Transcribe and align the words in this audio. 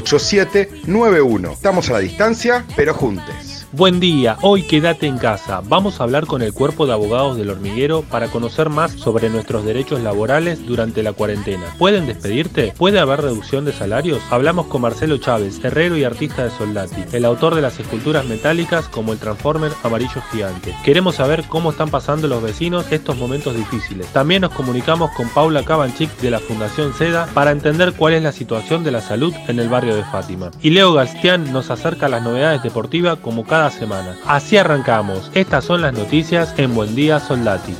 8791. 0.00 1.52
Estamos 1.52 1.90
a 1.90 1.94
la 1.94 1.98
distancia, 2.00 2.64
pero 2.76 2.94
juntes. 2.94 3.49
Buen 3.72 4.00
día, 4.00 4.36
hoy 4.42 4.64
quédate 4.64 5.06
en 5.06 5.16
casa. 5.16 5.62
Vamos 5.64 6.00
a 6.00 6.02
hablar 6.02 6.26
con 6.26 6.42
el 6.42 6.52
cuerpo 6.52 6.86
de 6.86 6.92
abogados 6.92 7.36
del 7.36 7.50
hormiguero 7.50 8.02
para 8.02 8.26
conocer 8.26 8.68
más 8.68 8.90
sobre 8.90 9.30
nuestros 9.30 9.64
derechos 9.64 10.00
laborales 10.00 10.66
durante 10.66 11.04
la 11.04 11.12
cuarentena. 11.12 11.66
¿Pueden 11.78 12.04
despedirte? 12.04 12.74
¿Puede 12.76 12.98
haber 12.98 13.20
reducción 13.20 13.64
de 13.64 13.72
salarios? 13.72 14.20
Hablamos 14.28 14.66
con 14.66 14.82
Marcelo 14.82 15.18
Chávez, 15.18 15.62
herrero 15.62 15.96
y 15.96 16.02
artista 16.02 16.42
de 16.42 16.50
Soldati, 16.50 17.04
el 17.12 17.24
autor 17.24 17.54
de 17.54 17.62
las 17.62 17.78
esculturas 17.78 18.26
metálicas 18.26 18.88
como 18.88 19.12
el 19.12 19.20
Transformer 19.20 19.70
amarillo 19.84 20.20
gigante. 20.32 20.74
Queremos 20.84 21.14
saber 21.14 21.44
cómo 21.48 21.70
están 21.70 21.90
pasando 21.90 22.26
los 22.26 22.42
vecinos 22.42 22.90
estos 22.90 23.18
momentos 23.18 23.54
difíciles. 23.54 24.08
También 24.08 24.42
nos 24.42 24.50
comunicamos 24.50 25.12
con 25.12 25.28
Paula 25.28 25.62
Cabanchik 25.62 26.10
de 26.16 26.32
la 26.32 26.40
Fundación 26.40 26.92
SEDA 26.92 27.26
para 27.34 27.52
entender 27.52 27.92
cuál 27.92 28.14
es 28.14 28.22
la 28.24 28.32
situación 28.32 28.82
de 28.82 28.90
la 28.90 29.00
salud 29.00 29.32
en 29.46 29.60
el 29.60 29.68
barrio 29.68 29.94
de 29.94 30.02
Fátima. 30.02 30.50
Y 30.60 30.70
Leo 30.70 30.92
Gastián 30.92 31.52
nos 31.52 31.70
acerca 31.70 32.08
las 32.08 32.24
novedades 32.24 32.64
deportivas 32.64 33.18
como 33.20 33.44
cada 33.44 33.59
semana. 33.68 34.16
Así 34.24 34.56
arrancamos. 34.56 35.30
Estas 35.34 35.64
son 35.64 35.82
las 35.82 35.92
noticias 35.92 36.54
en 36.56 36.74
Buen 36.74 36.94
Día 36.94 37.20
Soldati. 37.20 37.74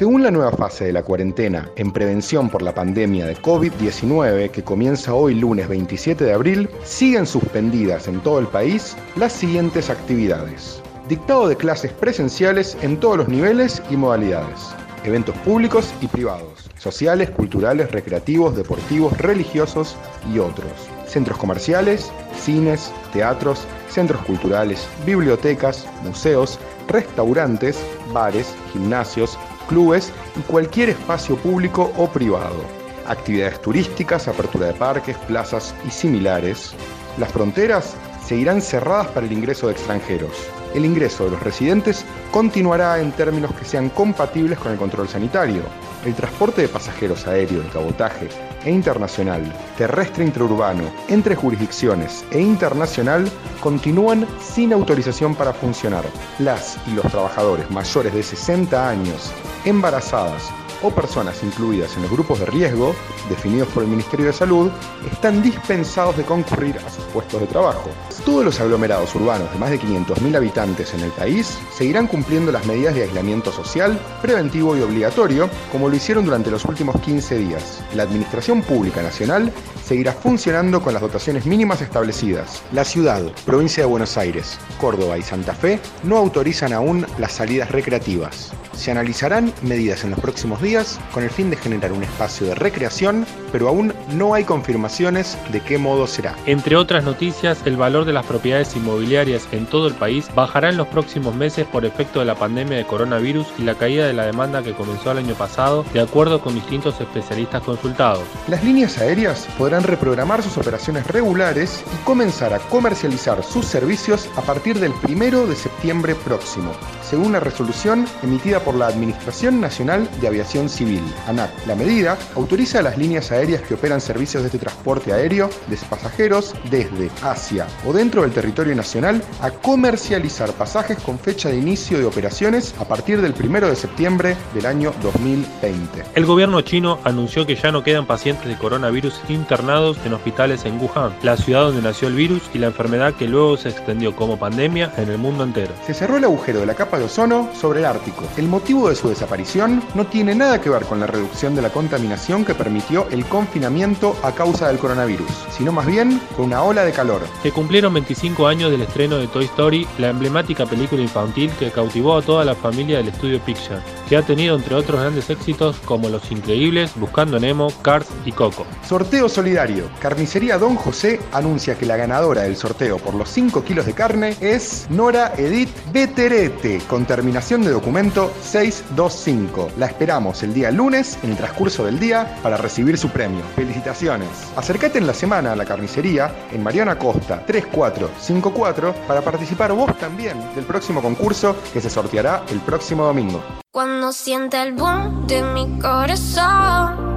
Según 0.00 0.22
la 0.22 0.30
nueva 0.30 0.52
fase 0.52 0.86
de 0.86 0.94
la 0.94 1.02
cuarentena 1.02 1.68
en 1.76 1.92
prevención 1.92 2.48
por 2.48 2.62
la 2.62 2.74
pandemia 2.74 3.26
de 3.26 3.36
COVID-19 3.36 4.50
que 4.50 4.64
comienza 4.64 5.12
hoy 5.12 5.34
lunes 5.34 5.68
27 5.68 6.24
de 6.24 6.32
abril, 6.32 6.70
siguen 6.84 7.26
suspendidas 7.26 8.08
en 8.08 8.18
todo 8.20 8.38
el 8.38 8.46
país 8.46 8.96
las 9.16 9.34
siguientes 9.34 9.90
actividades. 9.90 10.80
Dictado 11.06 11.48
de 11.48 11.56
clases 11.56 11.92
presenciales 11.92 12.78
en 12.80 12.98
todos 12.98 13.18
los 13.18 13.28
niveles 13.28 13.82
y 13.90 13.96
modalidades. 13.98 14.74
Eventos 15.04 15.36
públicos 15.44 15.92
y 16.00 16.06
privados, 16.06 16.70
sociales, 16.78 17.28
culturales, 17.28 17.90
recreativos, 17.90 18.56
deportivos, 18.56 19.18
religiosos 19.18 19.96
y 20.32 20.38
otros. 20.38 20.72
Centros 21.10 21.38
comerciales, 21.38 22.12
cines, 22.38 22.92
teatros, 23.12 23.66
centros 23.88 24.24
culturales, 24.24 24.86
bibliotecas, 25.04 25.84
museos, 26.04 26.60
restaurantes, 26.86 27.78
bares, 28.12 28.54
gimnasios, 28.72 29.36
clubes 29.68 30.12
y 30.36 30.40
cualquier 30.42 30.90
espacio 30.90 31.36
público 31.36 31.92
o 31.96 32.08
privado. 32.08 32.62
Actividades 33.08 33.60
turísticas, 33.60 34.28
apertura 34.28 34.68
de 34.68 34.74
parques, 34.74 35.16
plazas 35.26 35.74
y 35.84 35.90
similares. 35.90 36.74
Las 37.18 37.32
fronteras 37.32 37.94
seguirán 38.24 38.62
cerradas 38.62 39.08
para 39.08 39.26
el 39.26 39.32
ingreso 39.32 39.66
de 39.66 39.72
extranjeros. 39.72 40.30
El 40.74 40.84
ingreso 40.84 41.24
de 41.24 41.32
los 41.32 41.42
residentes 41.42 42.04
continuará 42.30 43.00
en 43.00 43.10
términos 43.10 43.52
que 43.54 43.64
sean 43.64 43.88
compatibles 43.88 44.60
con 44.60 44.70
el 44.70 44.78
control 44.78 45.08
sanitario. 45.08 45.62
El 46.04 46.14
transporte 46.14 46.62
de 46.62 46.68
pasajeros 46.68 47.26
aéreo, 47.26 47.62
de 47.62 47.68
cabotaje 47.68 48.28
e 48.64 48.70
internacional, 48.70 49.42
terrestre 49.76 50.24
intraurbano, 50.24 50.84
entre 51.08 51.34
jurisdicciones 51.34 52.24
e 52.30 52.40
internacional 52.40 53.30
continúan 53.60 54.26
sin 54.40 54.72
autorización 54.72 55.34
para 55.34 55.52
funcionar. 55.52 56.04
Las 56.38 56.78
y 56.86 56.92
los 56.92 57.04
trabajadores 57.06 57.70
mayores 57.70 58.14
de 58.14 58.22
60 58.22 58.88
años, 58.88 59.30
embarazadas 59.64 60.50
o 60.82 60.90
personas 60.90 61.42
incluidas 61.42 61.96
en 61.96 62.02
los 62.02 62.10
grupos 62.10 62.40
de 62.40 62.46
riesgo, 62.46 62.94
definidos 63.28 63.68
por 63.68 63.82
el 63.82 63.88
Ministerio 63.88 64.26
de 64.26 64.32
Salud, 64.32 64.70
están 65.10 65.42
dispensados 65.42 66.16
de 66.16 66.24
concurrir 66.24 66.76
a 66.78 66.90
sus 66.90 67.04
puestos 67.04 67.40
de 67.40 67.46
trabajo. 67.46 67.90
Todos 68.24 68.44
los 68.44 68.60
aglomerados 68.60 69.14
urbanos 69.14 69.50
de 69.52 69.58
más 69.58 69.70
de 69.70 69.80
500.000 69.80 70.36
habitantes 70.36 70.94
en 70.94 71.00
el 71.00 71.10
país 71.12 71.58
seguirán 71.72 72.06
cumpliendo 72.06 72.52
las 72.52 72.66
medidas 72.66 72.94
de 72.94 73.04
aislamiento 73.04 73.52
social, 73.52 73.98
preventivo 74.20 74.76
y 74.76 74.82
obligatorio, 74.82 75.48
como 75.72 75.88
lo 75.88 75.96
hicieron 75.96 76.24
durante 76.24 76.50
los 76.50 76.64
últimos 76.64 77.00
15 77.00 77.38
días. 77.38 77.82
La 77.94 78.02
Administración 78.02 78.62
Pública 78.62 79.02
Nacional 79.02 79.52
seguirá 79.84 80.12
funcionando 80.12 80.80
con 80.82 80.92
las 80.92 81.02
dotaciones 81.02 81.46
mínimas 81.46 81.80
establecidas. 81.80 82.62
La 82.72 82.84
ciudad, 82.84 83.22
provincia 83.44 83.82
de 83.82 83.88
Buenos 83.88 84.16
Aires, 84.16 84.58
Córdoba 84.80 85.18
y 85.18 85.22
Santa 85.22 85.54
Fe 85.54 85.80
no 86.04 86.16
autorizan 86.16 86.72
aún 86.72 87.06
las 87.18 87.32
salidas 87.32 87.70
recreativas. 87.70 88.52
Se 88.74 88.90
analizarán 88.90 89.52
medidas 89.62 90.04
en 90.04 90.10
los 90.10 90.20
próximos 90.20 90.62
días 90.62 90.98
con 91.12 91.22
el 91.22 91.30
fin 91.30 91.50
de 91.50 91.56
generar 91.56 91.92
un 91.92 92.02
espacio 92.02 92.46
de 92.46 92.54
recreación, 92.54 93.26
pero 93.52 93.68
aún 93.68 93.92
no 94.14 94.34
hay 94.34 94.44
confirmaciones 94.44 95.36
de 95.52 95.60
qué 95.60 95.76
modo 95.78 96.06
será. 96.06 96.34
Entre 96.46 96.76
otras 96.76 97.04
noticias, 97.04 97.58
el 97.64 97.76
valor 97.76 98.04
de 98.04 98.12
las 98.12 98.26
propiedades 98.26 98.74
inmobiliarias 98.76 99.46
en 99.52 99.66
todo 99.66 99.88
el 99.88 99.94
país 99.94 100.28
bajará 100.34 100.70
en 100.70 100.76
los 100.76 100.86
próximos 100.88 101.34
meses 101.34 101.66
por 101.66 101.84
efecto 101.84 102.20
de 102.20 102.26
la 102.26 102.34
pandemia 102.34 102.78
de 102.78 102.86
coronavirus 102.86 103.46
y 103.58 103.62
la 103.62 103.74
caída 103.74 104.06
de 104.06 104.12
la 104.12 104.26
demanda 104.26 104.62
que 104.62 104.72
comenzó 104.72 105.12
el 105.12 105.18
año 105.18 105.34
pasado, 105.34 105.84
de 105.92 106.00
acuerdo 106.00 106.40
con 106.40 106.54
distintos 106.54 107.00
especialistas 107.00 107.62
consultados. 107.62 108.22
Las 108.48 108.64
líneas 108.64 108.98
aéreas 108.98 109.46
podrán 109.58 109.82
reprogramar 109.82 110.42
sus 110.42 110.56
operaciones 110.56 111.06
regulares 111.06 111.84
y 111.92 112.04
comenzar 112.04 112.54
a 112.54 112.58
comercializar 112.58 113.42
sus 113.42 113.66
servicios 113.66 114.28
a 114.36 114.42
partir 114.42 114.78
del 114.78 114.92
1 115.08 115.46
de 115.46 115.56
septiembre 115.56 116.14
próximo, 116.14 116.72
según 117.02 117.32
la 117.32 117.40
resolución 117.40 118.06
emitida 118.22 118.59
por 118.60 118.74
la 118.74 118.86
Administración 118.86 119.60
Nacional 119.60 120.08
de 120.20 120.28
Aviación 120.28 120.68
Civil, 120.68 121.02
ANAC. 121.26 121.50
La 121.66 121.74
medida 121.74 122.16
autoriza 122.34 122.78
a 122.78 122.82
las 122.82 122.96
líneas 122.96 123.32
aéreas 123.32 123.62
que 123.62 123.74
operan 123.74 124.00
servicios 124.00 124.42
de 124.42 124.48
este 124.48 124.58
transporte 124.58 125.12
aéreo 125.12 125.50
de 125.66 125.76
pasajeros 125.88 126.54
desde, 126.70 127.10
hacia 127.22 127.66
o 127.86 127.92
dentro 127.92 128.22
del 128.22 128.32
territorio 128.32 128.74
nacional 128.74 129.22
a 129.40 129.50
comercializar 129.50 130.52
pasajes 130.52 130.98
con 130.98 131.18
fecha 131.18 131.48
de 131.48 131.56
inicio 131.56 131.98
de 131.98 132.04
operaciones 132.04 132.74
a 132.78 132.84
partir 132.84 133.20
del 133.20 133.34
1 133.38 133.68
de 133.68 133.76
septiembre 133.76 134.36
del 134.54 134.66
año 134.66 134.92
2020. 135.02 136.04
El 136.14 136.26
gobierno 136.26 136.60
chino 136.60 136.98
anunció 137.04 137.46
que 137.46 137.56
ya 137.56 137.72
no 137.72 137.82
quedan 137.82 138.06
pacientes 138.06 138.46
de 138.46 138.56
coronavirus 138.56 139.20
internados 139.28 139.96
en 140.04 140.12
hospitales 140.12 140.64
en 140.64 140.80
Wuhan, 140.80 141.14
la 141.22 141.36
ciudad 141.36 141.62
donde 141.62 141.82
nació 141.82 142.08
el 142.08 142.14
virus 142.14 142.42
y 142.54 142.58
la 142.58 142.68
enfermedad 142.68 143.14
que 143.14 143.26
luego 143.26 143.56
se 143.56 143.70
extendió 143.70 144.14
como 144.14 144.38
pandemia 144.38 144.92
en 144.96 145.10
el 145.10 145.18
mundo 145.18 145.44
entero. 145.44 145.72
Se 145.86 145.94
cerró 145.94 146.16
el 146.16 146.24
agujero 146.24 146.60
de 146.60 146.66
la 146.66 146.74
capa 146.74 146.98
de 146.98 147.04
ozono 147.04 147.50
sobre 147.58 147.80
el 147.80 147.86
Ártico. 147.86 148.24
El 148.36 148.48
motivo 148.50 148.88
de 148.88 148.96
su 148.96 149.08
desaparición 149.08 149.82
no 149.94 150.06
tiene 150.06 150.34
nada 150.34 150.60
que 150.60 150.68
ver 150.68 150.84
con 150.84 151.00
la 151.00 151.06
reducción 151.06 151.54
de 151.54 151.62
la 151.62 151.70
contaminación 151.70 152.44
que 152.44 152.54
permitió 152.54 153.08
el 153.10 153.24
confinamiento 153.24 154.16
a 154.22 154.32
causa 154.32 154.68
del 154.68 154.78
coronavirus, 154.78 155.30
sino 155.50 155.72
más 155.72 155.86
bien 155.86 156.20
con 156.36 156.46
una 156.46 156.62
ola 156.62 156.84
de 156.84 156.92
calor. 156.92 157.22
Se 157.42 157.52
cumplieron 157.52 157.94
25 157.94 158.46
años 158.46 158.70
del 158.70 158.82
estreno 158.82 159.16
de 159.16 159.28
Toy 159.28 159.44
Story, 159.46 159.86
la 159.98 160.08
emblemática 160.08 160.66
película 160.66 161.00
infantil 161.00 161.50
que 161.58 161.70
cautivó 161.70 162.16
a 162.16 162.22
toda 162.22 162.44
la 162.44 162.54
familia 162.54 162.98
del 162.98 163.08
estudio 163.08 163.40
Pixar, 163.40 163.82
que 164.08 164.16
ha 164.16 164.22
tenido 164.22 164.56
entre 164.56 164.74
otros 164.74 165.00
grandes 165.00 165.30
éxitos 165.30 165.76
como 165.84 166.08
Los 166.08 166.30
Increíbles, 166.30 166.92
Buscando 166.96 167.38
Nemo, 167.38 167.72
Cars 167.82 168.08
y 168.24 168.32
Coco. 168.32 168.66
Sorteo 168.86 169.28
solidario. 169.28 169.84
Carnicería 170.00 170.58
Don 170.58 170.74
José 170.74 171.20
anuncia 171.32 171.78
que 171.78 171.86
la 171.86 171.96
ganadora 171.96 172.42
del 172.42 172.56
sorteo 172.56 172.98
por 172.98 173.14
los 173.14 173.28
5 173.30 173.62
kilos 173.62 173.86
de 173.86 173.92
carne 173.92 174.36
es 174.40 174.86
Nora 174.90 175.32
Edith 175.36 175.70
Beterete, 175.92 176.80
con 176.88 177.06
terminación 177.06 177.62
de 177.62 177.70
documento 177.70 178.32
625. 178.40 179.70
La 179.78 179.86
esperamos 179.86 180.42
el 180.42 180.54
día 180.54 180.70
lunes 180.70 181.18
en 181.22 181.30
el 181.30 181.36
transcurso 181.36 181.84
del 181.84 181.98
día 181.98 182.38
para 182.42 182.56
recibir 182.56 182.98
su 182.98 183.08
premio. 183.08 183.42
Felicitaciones. 183.54 184.28
Acércate 184.56 184.98
en 184.98 185.06
la 185.06 185.14
semana 185.14 185.52
a 185.52 185.56
la 185.56 185.64
carnicería 185.64 186.32
en 186.52 186.62
Mariana 186.62 186.98
Costa 186.98 187.44
3454 187.46 188.94
para 189.06 189.20
participar 189.20 189.72
vos 189.72 189.96
también 189.98 190.38
del 190.54 190.64
próximo 190.64 191.02
concurso 191.02 191.56
que 191.72 191.80
se 191.80 191.90
sorteará 191.90 192.44
el 192.50 192.60
próximo 192.60 193.04
domingo. 193.04 193.42
Cuando 193.72 194.12
sienta 194.12 194.62
el 194.62 194.72
boom 194.72 195.26
de 195.26 195.42
mi 195.42 195.78
corazón, 195.78 197.10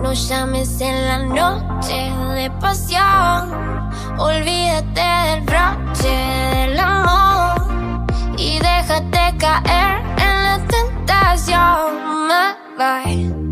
no 0.00 0.12
llames 0.12 0.80
en 0.80 1.06
la 1.06 1.18
noche 1.18 2.12
de 2.34 2.50
pasión. 2.60 3.66
Olvídate 4.18 5.00
del 5.00 5.40
broche 5.42 6.08
del 6.08 6.78
amor 6.78 8.06
y 8.38 8.58
déjate 8.58 9.36
caer 9.38 10.05
en 11.08 12.28
la 12.28 12.56
tentación. 12.76 13.45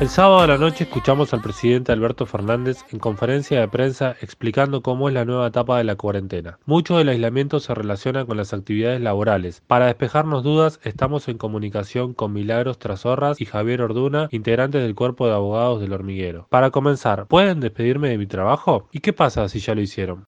El 0.00 0.08
sábado 0.08 0.40
a 0.40 0.46
la 0.46 0.58
noche 0.58 0.84
escuchamos 0.84 1.32
al 1.32 1.40
presidente 1.40 1.92
Alberto 1.92 2.26
Fernández 2.26 2.84
en 2.90 2.98
conferencia 2.98 3.60
de 3.60 3.68
prensa 3.68 4.16
explicando 4.20 4.82
cómo 4.82 5.08
es 5.08 5.14
la 5.14 5.24
nueva 5.24 5.46
etapa 5.46 5.78
de 5.78 5.84
la 5.84 5.96
cuarentena. 5.96 6.58
Mucho 6.66 6.98
del 6.98 7.08
aislamiento 7.08 7.60
se 7.60 7.74
relaciona 7.74 8.24
con 8.24 8.36
las 8.36 8.52
actividades 8.52 9.00
laborales. 9.00 9.62
Para 9.66 9.86
despejarnos 9.86 10.42
dudas, 10.42 10.80
estamos 10.82 11.28
en 11.28 11.38
comunicación 11.38 12.14
con 12.14 12.32
Milagros 12.32 12.78
Trasorras 12.78 13.40
y 13.40 13.44
Javier 13.44 13.82
Orduna, 13.82 14.28
integrantes 14.30 14.82
del 14.82 14.94
cuerpo 14.94 15.26
de 15.26 15.34
abogados 15.34 15.80
del 15.80 15.92
hormiguero. 15.92 16.46
Para 16.50 16.70
comenzar, 16.70 17.26
¿pueden 17.26 17.60
despedirme 17.60 18.08
de 18.08 18.18
mi 18.18 18.26
trabajo? 18.26 18.88
¿Y 18.92 19.00
qué 19.00 19.12
pasa 19.12 19.48
si 19.48 19.60
ya 19.60 19.74
lo 19.74 19.80
hicieron? 19.80 20.26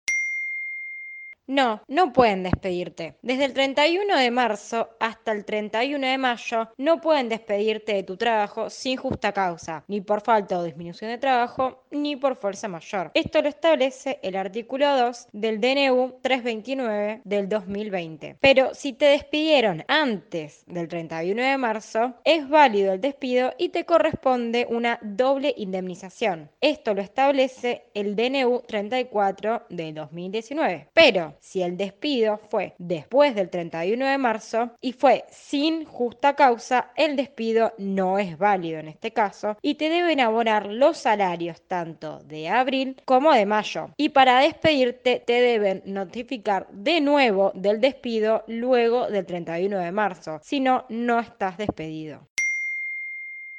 No, 1.46 1.82
no 1.88 2.12
pueden 2.12 2.42
despedirte. 2.42 3.16
Desde 3.20 3.44
el 3.44 3.52
31 3.52 4.16
de 4.16 4.30
marzo 4.30 4.88
hasta 4.98 5.32
el 5.32 5.44
31 5.44 6.06
de 6.06 6.16
mayo 6.16 6.70
no 6.78 7.02
pueden 7.02 7.28
despedirte 7.28 7.94
de 7.94 8.02
tu 8.02 8.16
trabajo 8.16 8.70
sin 8.70 8.96
justa 8.96 9.32
causa, 9.32 9.84
ni 9.86 10.00
por 10.00 10.22
falta 10.22 10.58
o 10.58 10.62
disminución 10.62 11.10
de 11.10 11.18
trabajo, 11.18 11.84
ni 11.90 12.16
por 12.16 12.36
fuerza 12.36 12.66
mayor. 12.68 13.10
Esto 13.12 13.42
lo 13.42 13.48
establece 13.48 14.18
el 14.22 14.36
artículo 14.36 14.96
2 14.96 15.28
del 15.32 15.60
DNU 15.60 16.18
329 16.22 17.20
del 17.24 17.48
2020. 17.50 18.38
Pero 18.40 18.74
si 18.74 18.94
te 18.94 19.06
despidieron 19.06 19.84
antes 19.86 20.64
del 20.66 20.88
31 20.88 21.42
de 21.42 21.58
marzo, 21.58 22.14
es 22.24 22.48
válido 22.48 22.94
el 22.94 23.02
despido 23.02 23.52
y 23.58 23.68
te 23.68 23.84
corresponde 23.84 24.66
una 24.70 24.98
doble 25.02 25.52
indemnización. 25.58 26.50
Esto 26.62 26.94
lo 26.94 27.02
establece 27.02 27.84
el 27.92 28.16
DNU 28.16 28.62
34 28.66 29.66
del 29.68 29.94
2019. 29.94 30.88
Pero 30.94 31.33
si 31.40 31.62
el 31.62 31.76
despido 31.76 32.38
fue 32.50 32.74
después 32.78 33.34
del 33.34 33.50
31 33.50 34.06
de 34.06 34.18
marzo 34.18 34.70
y 34.80 34.92
fue 34.92 35.24
sin 35.30 35.84
justa 35.84 36.34
causa, 36.34 36.90
el 36.96 37.16
despido 37.16 37.72
no 37.78 38.18
es 38.18 38.38
válido 38.38 38.78
en 38.78 38.88
este 38.88 39.12
caso 39.12 39.56
y 39.62 39.74
te 39.74 39.88
deben 39.88 40.20
abonar 40.20 40.66
los 40.66 40.98
salarios 40.98 41.62
tanto 41.62 42.20
de 42.24 42.48
abril 42.48 42.96
como 43.04 43.32
de 43.32 43.46
mayo. 43.46 43.90
Y 43.96 44.10
para 44.10 44.40
despedirte 44.40 45.22
te 45.24 45.40
deben 45.40 45.82
notificar 45.86 46.68
de 46.70 47.00
nuevo 47.00 47.52
del 47.54 47.80
despido 47.80 48.44
luego 48.46 49.08
del 49.08 49.26
31 49.26 49.78
de 49.78 49.92
marzo, 49.92 50.40
si 50.42 50.60
no, 50.60 50.84
no 50.88 51.20
estás 51.20 51.56
despedido. 51.56 52.20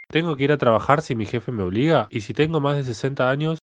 ¿Tengo 0.09 0.35
que 0.35 0.43
ir 0.43 0.51
a 0.51 0.57
trabajar 0.57 1.01
si 1.01 1.15
mi 1.15 1.25
jefe 1.25 1.51
me 1.51 1.63
obliga? 1.63 2.07
¿Y 2.09 2.21
si 2.21 2.33
tengo 2.33 2.59
más 2.59 2.77
de 2.77 2.83
60 2.83 3.29
años? 3.29 3.59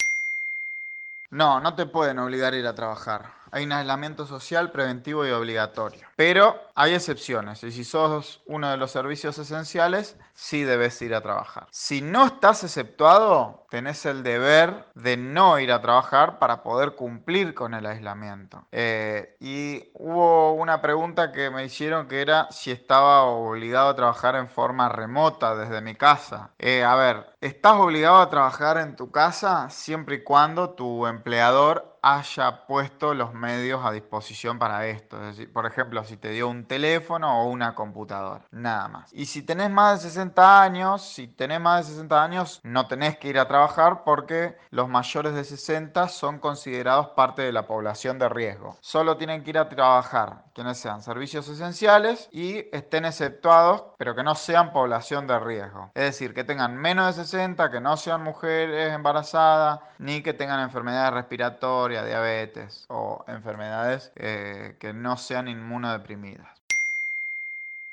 No, 1.31 1.61
no 1.61 1.75
te 1.75 1.87
pueden 1.87 2.19
obligar 2.19 2.55
a 2.55 2.57
ir 2.57 2.67
a 2.67 2.75
trabajar 2.75 3.33
hay 3.51 3.65
un 3.65 3.73
aislamiento 3.73 4.27
social 4.27 4.71
preventivo 4.71 5.27
y 5.27 5.31
obligatorio. 5.31 6.07
Pero 6.17 6.59
hay 6.75 6.95
excepciones 6.95 7.63
y 7.65 7.73
si 7.73 7.85
sos 7.85 8.43
uno 8.47 8.71
de 8.71 8.77
los 8.77 8.91
servicios 8.91 9.39
esenciales, 9.39 10.17
sí 10.35 10.63
debes 10.63 11.01
ir 11.03 11.15
a 11.15 11.21
trabajar. 11.21 11.67
Si 11.71 12.03
no 12.03 12.27
estás 12.27 12.65
exceptuado, 12.65 13.67
tenés 13.71 14.07
el 14.07 14.23
deber 14.23 14.87
de 14.95 15.17
no 15.17 15.59
ir 15.59 15.73
a 15.73 15.81
trabajar 15.81 16.39
para 16.39 16.63
poder 16.63 16.95
cumplir 16.95 17.55
con 17.55 17.75
el 17.75 17.87
aislamiento. 17.87 18.67
Eh, 18.73 19.37
y 19.41 19.91
hubo 19.95 20.53
una 20.53 20.81
pregunta 20.81 21.33
que 21.33 21.51
me 21.51 21.65
hicieron 21.65 22.09
que 22.09 22.21
era 22.21 22.49
si 22.51 22.71
estaba 22.71 23.23
obligado 23.25 23.91
a 23.91 23.97
trabajar 23.97 24.37
en 24.37 24.49
forma 24.49 24.89
remota 24.89 25.55
desde 25.57 25.81
mi 25.81 25.95
casa. 25.95 26.51
Eh, 26.59 26.85
a 26.85 26.95
ver, 26.95 27.27
estás 27.41 27.75
obligado 27.75 28.19
a 28.19 28.31
trabajar 28.31 28.79
en 28.79 28.97
tu 28.97 29.11
casa 29.11 29.69
siempre 29.71 30.17
y 30.17 30.25
cuando 30.25 30.71
tu 30.71 31.07
empleador 31.07 31.96
haya 32.03 32.67
puesto 32.67 33.15
los 33.15 33.35
medios 33.35 33.85
a 33.85 33.93
disposición 33.93 34.59
para 34.59 34.87
esto. 34.87 35.17
Es 35.17 35.37
decir, 35.37 35.53
por 35.53 35.67
ejemplo, 35.67 36.05
si 36.05 36.17
te 36.17 36.31
dio 36.31 36.49
un 36.49 36.67
teléfono 36.67 37.43
o 37.43 37.49
una 37.49 37.75
computadora, 37.75 38.45
nada 38.51 38.89
más. 38.89 39.13
Y 39.13 39.27
si 39.27 39.43
tenés 39.43 39.71
más 39.71 40.03
de 40.03 40.11
60 40.11 40.63
años, 40.63 41.03
si 41.03 41.29
tenés 41.29 41.61
más 41.61 41.87
de 41.87 41.93
60 41.93 42.23
años, 42.23 42.61
no 42.63 42.87
tenés 42.87 43.19
que 43.19 43.29
ir 43.29 43.39
a 43.39 43.49
trabajar 43.49 44.05
porque 44.05 44.57
los 44.71 44.89
mayores 44.89 45.35
de 45.35 45.45
60 45.45 46.09
son 46.09 46.39
considerados 46.39 47.09
parte 47.09 47.43
de 47.43 47.53
la 47.53 47.67
población 47.67 48.19
de 48.19 48.29
riesgo. 48.29 48.77
Solo 48.81 49.17
tienen 49.17 49.43
que 49.43 49.51
ir 49.51 49.59
a 49.59 49.69
trabajar 49.69 50.45
quienes 50.55 50.79
sean 50.79 51.03
servicios 51.03 51.49
esenciales 51.49 52.29
y 52.33 52.65
estén 52.75 53.05
exceptuados, 53.05 53.85
pero 53.99 54.15
que 54.15 54.23
no 54.23 54.35
sean 54.35 54.73
población 54.73 55.27
de 55.27 55.39
riesgo. 55.39 55.91
Es 55.95 56.05
decir, 56.05 56.33
que 56.35 56.45
tengan 56.45 56.77
menos 56.77 57.17
de 57.17 57.25
60, 57.25 57.71
que 57.71 57.81
no 57.81 57.97
sean 57.97 58.23
mujeres 58.23 58.93
embarazadas, 58.93 59.81
ni 59.99 60.23
que 60.23 60.33
tengan 60.33 60.61
enfermedades 60.61 61.13
respiratorias 61.13 61.86
diabetes 61.91 62.87
o 62.89 63.25
enfermedades 63.29 64.13
eh, 64.17 64.77
que 64.79 64.93
no 64.93 65.17
sean 65.17 65.49
inmunodeprimidas. 65.49 66.49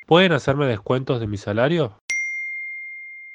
¿Pueden 0.06 0.34
hacerme 0.34 0.66
descuentos 0.66 1.20
de 1.20 1.28
mi 1.28 1.38
salario? 1.38 2.03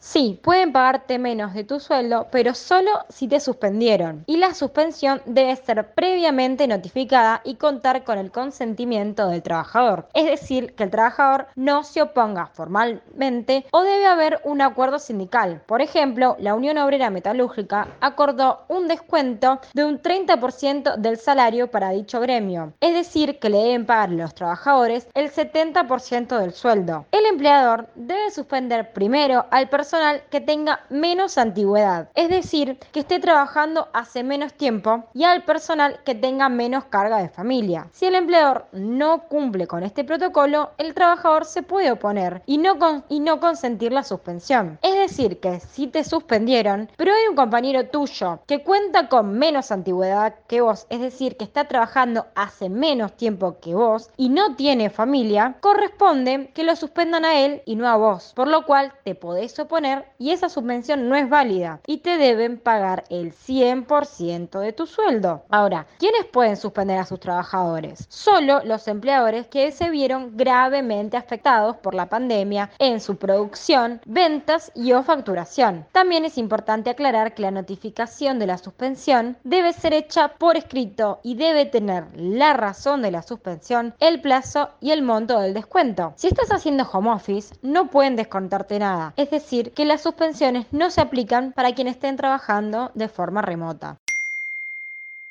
Sí, 0.00 0.38
pueden 0.44 0.70
pagarte 0.70 1.18
menos 1.18 1.54
de 1.54 1.64
tu 1.64 1.80
sueldo, 1.80 2.28
pero 2.30 2.54
solo 2.54 2.90
si 3.08 3.26
te 3.26 3.40
suspendieron. 3.40 4.22
Y 4.26 4.36
la 4.36 4.54
suspensión 4.54 5.20
debe 5.26 5.56
ser 5.56 5.92
previamente 5.92 6.68
notificada 6.68 7.40
y 7.42 7.56
contar 7.56 8.04
con 8.04 8.16
el 8.16 8.30
consentimiento 8.30 9.26
del 9.26 9.42
trabajador. 9.42 10.06
Es 10.14 10.26
decir, 10.26 10.76
que 10.76 10.84
el 10.84 10.90
trabajador 10.90 11.48
no 11.56 11.82
se 11.82 12.00
oponga 12.00 12.46
formalmente 12.46 13.66
o 13.72 13.82
debe 13.82 14.06
haber 14.06 14.40
un 14.44 14.62
acuerdo 14.62 15.00
sindical. 15.00 15.62
Por 15.66 15.82
ejemplo, 15.82 16.36
la 16.38 16.54
Unión 16.54 16.78
Obrera 16.78 17.10
Metalúrgica 17.10 17.88
acordó 18.00 18.60
un 18.68 18.86
descuento 18.86 19.60
de 19.74 19.84
un 19.84 20.00
30% 20.00 20.96
del 20.96 21.18
salario 21.18 21.72
para 21.72 21.90
dicho 21.90 22.20
gremio. 22.20 22.73
Es 22.80 22.94
decir, 22.94 23.40
que 23.40 23.50
le 23.50 23.58
deben 23.58 23.84
pagar 23.84 24.11
a 24.11 24.12
los 24.12 24.34
trabajadores 24.34 25.08
el 25.14 25.32
70% 25.32 26.38
del 26.38 26.52
sueldo. 26.52 27.06
El 27.11 27.26
empleador 27.26 27.88
debe 27.96 28.30
suspender 28.30 28.92
primero 28.92 29.46
al 29.50 29.68
personal 29.68 29.88
que 30.30 30.40
tenga 30.40 30.80
menos 30.90 31.38
antigüedad, 31.38 32.11
es 32.14 32.28
decir, 32.28 32.78
que 32.92 33.00
esté 33.00 33.21
trabajando 33.21 33.88
hace 33.95 34.23
menos 34.23 34.52
tiempo 34.52 35.04
y 35.14 35.25
al 35.25 35.45
personal 35.45 36.00
que 36.04 36.14
tenga 36.14 36.50
menos 36.50 36.85
carga 36.85 37.18
de 37.18 37.30
familia. 37.30 37.88
Si 37.92 38.04
el 38.04 38.14
empleador 38.14 38.66
no 38.73 39.23
cumple 39.28 39.66
con 39.66 39.83
este 39.83 40.04
protocolo, 40.04 40.73
el 40.76 40.92
trabajador 40.92 41.47
se 41.47 41.62
puede 41.62 41.90
oponer 41.90 42.42
y 42.45 42.59
no, 42.59 42.76
y 43.09 43.21
no 43.21 43.40
consentir 43.40 43.92
la 43.92 44.02
suspensión. 44.02 44.78
Es 44.83 44.95
decir, 44.95 45.40
que 45.40 45.61
si 45.61 45.87
te 45.87 46.04
suspendieron, 46.04 46.90
pero 46.97 47.12
hay 47.12 47.26
un 47.28 47.37
compañero 47.37 47.87
tuyo 47.87 48.40
que 48.47 48.62
cuenta 48.62 49.09
con 49.09 49.38
menos 49.38 49.71
antigüedad 49.71 50.35
que 50.49 50.61
vos, 50.61 50.87
es 50.90 51.00
decir, 51.00 51.37
que 51.38 51.45
está 51.45 51.66
trabajando 51.66 52.26
hace 52.35 52.68
menos 52.68 53.16
tiempo 53.16 53.57
que 53.61 53.75
vos 53.75 54.11
y 54.18 54.28
no 54.28 54.54
tiene 54.54 54.90
familia, 54.90 55.57
corresponde 55.61 56.50
que 56.54 56.64
lo 56.64 56.76
suspendan 56.76 57.25
a 57.25 57.38
él 57.38 57.62
y 57.64 57.76
no 57.76 57.88
a 57.88 57.97
vos, 57.97 58.33
por 58.35 58.49
lo 58.49 58.66
cual 58.66 58.92
te 59.04 59.14
podés 59.14 59.59
oponer 59.59 59.77
y 60.18 60.32
esa 60.32 60.49
subvención 60.49 61.08
no 61.08 61.14
es 61.14 61.28
válida 61.28 61.80
y 61.87 61.99
te 61.99 62.18
deben 62.18 62.58
pagar 62.58 63.04
el 63.11 63.32
100% 63.32 64.58
de 64.58 64.73
tu 64.73 64.87
sueldo. 64.87 65.44
Ahora, 65.50 65.87
¿quiénes 66.00 66.25
pueden 66.25 66.56
suspender 66.56 66.99
a 66.99 67.04
sus 67.04 67.20
trabajadores? 67.20 68.04
Solo 68.08 68.61
los 68.64 68.88
empleadores 68.88 69.47
que 69.47 69.70
se 69.70 69.90
vieron 69.90 70.37
gravemente 70.37 71.16
afectados 71.16 71.76
por 71.76 71.94
la 71.94 72.08
pandemia 72.08 72.70
en 72.80 73.00
su 73.00 73.18
producción, 73.18 74.00
ventas 74.04 74.73
y 74.75 74.92
o 74.92 75.04
facturación. 75.04 75.87
También 75.92 76.25
es 76.25 76.38
importante 76.38 76.90
aclarar 76.90 77.35
que 77.35 77.42
la 77.42 77.52
notificación 77.52 78.40
de 78.40 78.49
la 78.49 78.58
suspensión 78.58 79.37
debe 79.44 79.73
ser 79.73 79.94
hecha 79.94 80.35
por 80.38 80.56
escrito 80.56 81.20
y 81.23 81.37
debe 81.37 81.66
tener 81.66 82.06
la 82.16 82.52
razón 82.52 83.00
de 83.00 83.12
la 83.12 83.23
suspensión, 83.23 83.94
el 84.00 84.20
plazo 84.20 84.70
y 84.80 84.90
el 84.90 85.02
monto 85.02 85.38
del 85.38 85.54
descuento. 85.54 86.14
Si 86.16 86.26
estás 86.26 86.50
haciendo 86.50 86.88
home 86.92 87.12
office, 87.12 87.54
no 87.62 87.90
pueden 87.90 88.16
descontarte 88.16 88.80
nada, 88.80 89.12
es 89.16 89.30
decir, 89.30 89.67
que 89.75 89.84
las 89.84 90.02
suspensiones 90.02 90.66
no 90.72 90.90
se 90.90 91.00
aplican 91.00 91.52
para 91.52 91.75
quienes 91.75 91.94
estén 91.94 92.16
trabajando 92.16 92.90
de 92.94 93.08
forma 93.08 93.42
remota. 93.42 93.98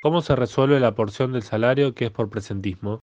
¿Cómo 0.01 0.21
se 0.21 0.35
resuelve 0.35 0.79
la 0.79 0.93
porción 0.93 1.33
del 1.33 1.43
salario 1.43 1.93
que 1.93 2.05
es 2.05 2.11
por 2.11 2.29
presentismo? 2.29 2.99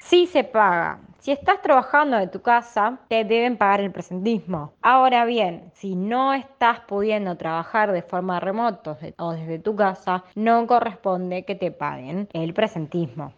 Sí 0.00 0.26
se 0.26 0.42
paga. 0.42 1.00
Si 1.20 1.30
estás 1.30 1.62
trabajando 1.62 2.16
de 2.16 2.26
tu 2.26 2.42
casa, 2.42 2.98
te 3.08 3.24
deben 3.24 3.56
pagar 3.56 3.80
el 3.80 3.92
presentismo. 3.92 4.72
Ahora 4.82 5.24
bien, 5.24 5.70
si 5.74 5.94
no 5.94 6.34
estás 6.34 6.80
pudiendo 6.80 7.36
trabajar 7.36 7.92
de 7.92 8.02
forma 8.02 8.40
remota 8.40 8.98
o 9.18 9.32
desde 9.32 9.60
tu 9.60 9.76
casa, 9.76 10.24
no 10.34 10.66
corresponde 10.66 11.44
que 11.44 11.54
te 11.54 11.70
paguen 11.70 12.28
el 12.32 12.52
presentismo. 12.52 13.32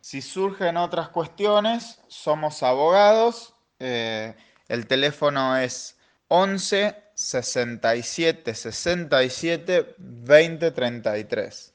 Si 0.00 0.22
surgen 0.22 0.78
otras 0.78 1.10
cuestiones, 1.10 2.00
somos 2.08 2.62
abogados. 2.62 3.52
Eh, 3.78 4.34
el 4.68 4.86
teléfono 4.86 5.56
es 5.56 5.96
11 6.28 6.96
67 7.14 8.54
67 8.54 9.94
20 9.98 10.70
33. 10.70 11.74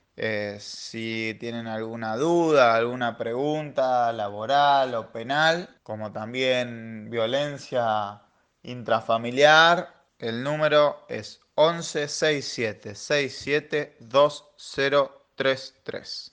si 0.59 1.35
tienen 1.39 1.67
alguna 1.67 2.15
duda, 2.15 2.75
alguna 2.75 3.17
pregunta 3.17 4.11
laboral 4.13 4.93
o 4.95 5.11
penal, 5.11 5.69
como 5.83 6.11
también 6.11 7.09
violencia 7.09 8.21
intrafamiliar, 8.61 9.93
el 10.19 10.43
número 10.43 11.05
es 11.09 11.41
11 11.55 12.07
67 12.07 12.95
67 12.95 13.97
2033. 13.99 16.32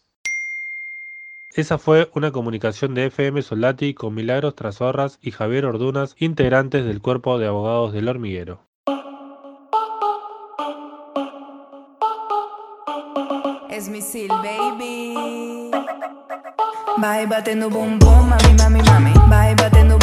Esa 1.53 1.79
fue 1.79 2.09
una 2.15 2.31
comunicación 2.31 2.95
de 2.95 3.07
FM 3.07 3.43
Soldati 3.43 3.93
con 3.93 4.15
Milagros 4.15 4.55
Trasorras 4.55 5.19
y 5.21 5.33
Javier 5.33 5.67
Ordunas, 5.67 6.15
integrantes 6.17 6.85
del 6.85 7.03
Cuerpo 7.03 7.39
de 7.39 7.49
Abogados 7.49 7.93
del 7.93 8.09
Hormiguero. 8.09 8.61
Mami, 16.99 18.83
mami, 18.83 20.00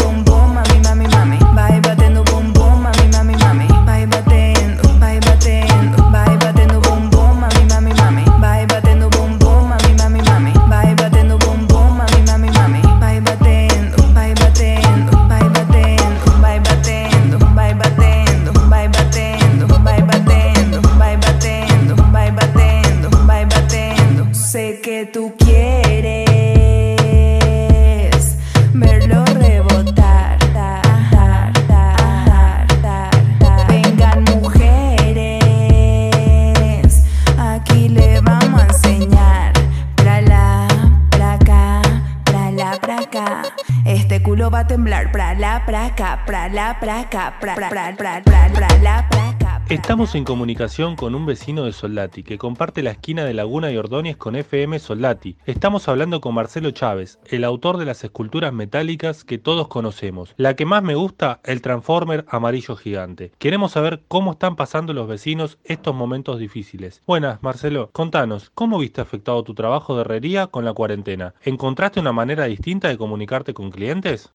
Estamos 49.70 50.16
en 50.16 50.24
comunicación 50.24 50.96
con 50.96 51.14
un 51.14 51.26
vecino 51.26 51.66
de 51.66 51.74
Soldati 51.74 52.24
que 52.24 52.38
comparte 52.38 52.82
la 52.82 52.92
esquina 52.92 53.26
de 53.26 53.34
Laguna 53.34 53.70
y 53.70 53.76
Ordóñez 53.76 54.16
con 54.16 54.38
FM 54.38 54.80
Soldati. 54.80 55.36
Estamos 55.46 55.90
hablando 55.90 56.22
con 56.22 56.34
Marcelo 56.34 56.72
Chávez, 56.72 57.20
el 57.26 57.44
autor 57.44 57.76
de 57.76 57.84
las 57.84 58.02
esculturas 58.02 58.54
metálicas 58.54 59.26
que 59.26 59.38
todos 59.38 59.68
conocemos. 59.68 60.34
La 60.38 60.56
que 60.56 60.66
más 60.66 60.84
me 60.84 60.96
gusta, 60.96 61.42
el 61.44 61.62
Transformer 61.62 62.24
amarillo 62.30 62.78
gigante. 62.78 63.34
Queremos 63.40 63.74
saber 63.74 64.04
cómo 64.08 64.32
están 64.32 64.56
pasando 64.56 64.94
los 64.94 65.10
vecinos 65.10 65.58
estos 65.66 65.94
momentos 65.94 66.40
difíciles. 66.40 67.04
Buenas, 67.06 67.44
Marcelo, 67.44 67.90
contanos, 67.92 68.52
¿cómo 68.52 68.80
viste 68.80 69.02
afectado 69.02 69.44
tu 69.44 69.54
trabajo 69.54 69.96
de 69.96 70.02
herrería 70.02 70.48
con 70.48 70.64
la 70.64 70.72
cuarentena? 70.72 71.34
¿Encontraste 71.44 72.00
una 72.00 72.14
manera 72.14 72.46
distinta 72.46 72.88
de 72.88 72.98
comunicarte 72.98 73.54
con 73.54 73.70
clientes? 73.70 74.34